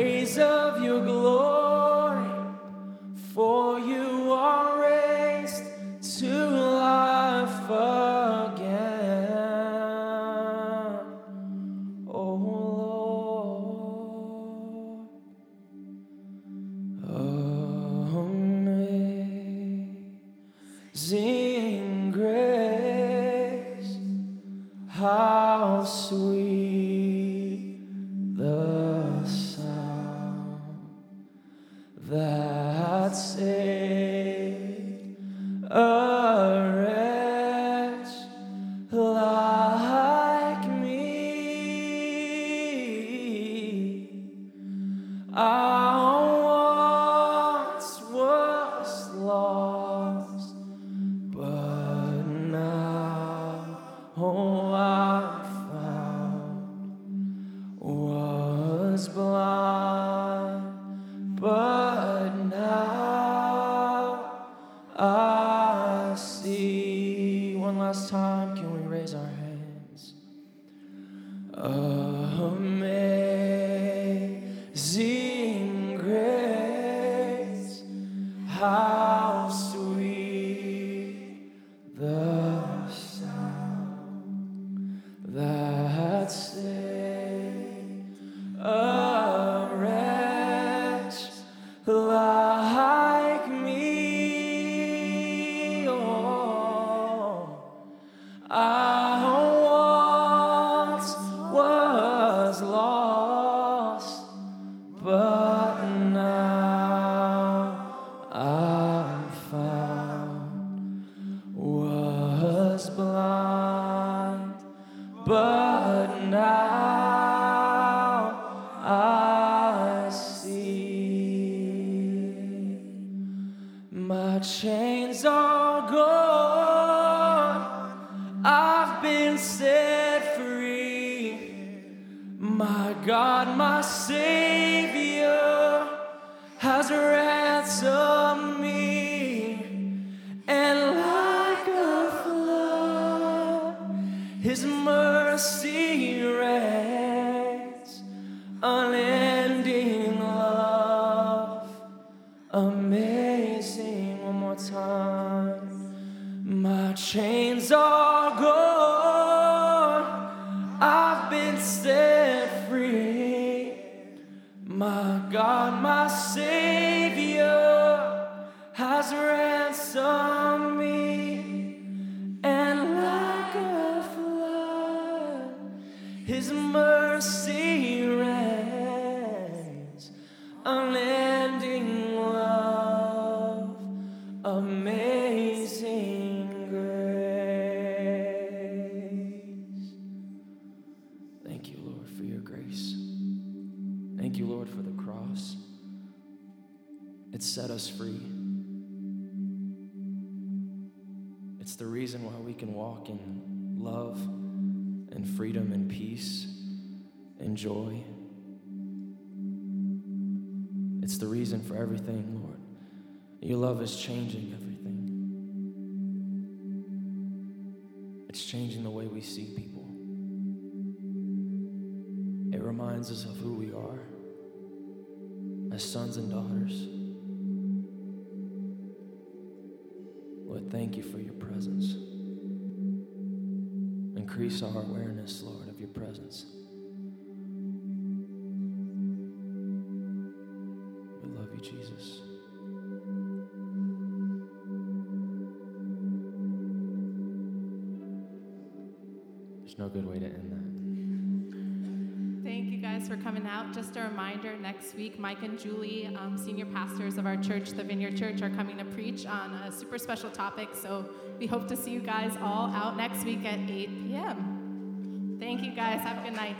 [253.73, 257.83] Just a reminder next week, Mike and Julie, um, senior pastors of our church, the
[257.83, 260.69] Vineyard Church, are coming to preach on a super special topic.
[260.73, 265.37] So we hope to see you guys all out next week at 8 p.m.
[265.39, 266.01] Thank you guys.
[266.01, 266.55] Have a good night.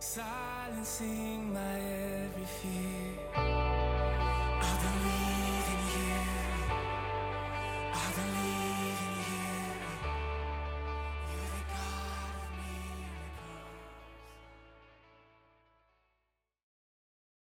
[0.00, 1.29] Silencing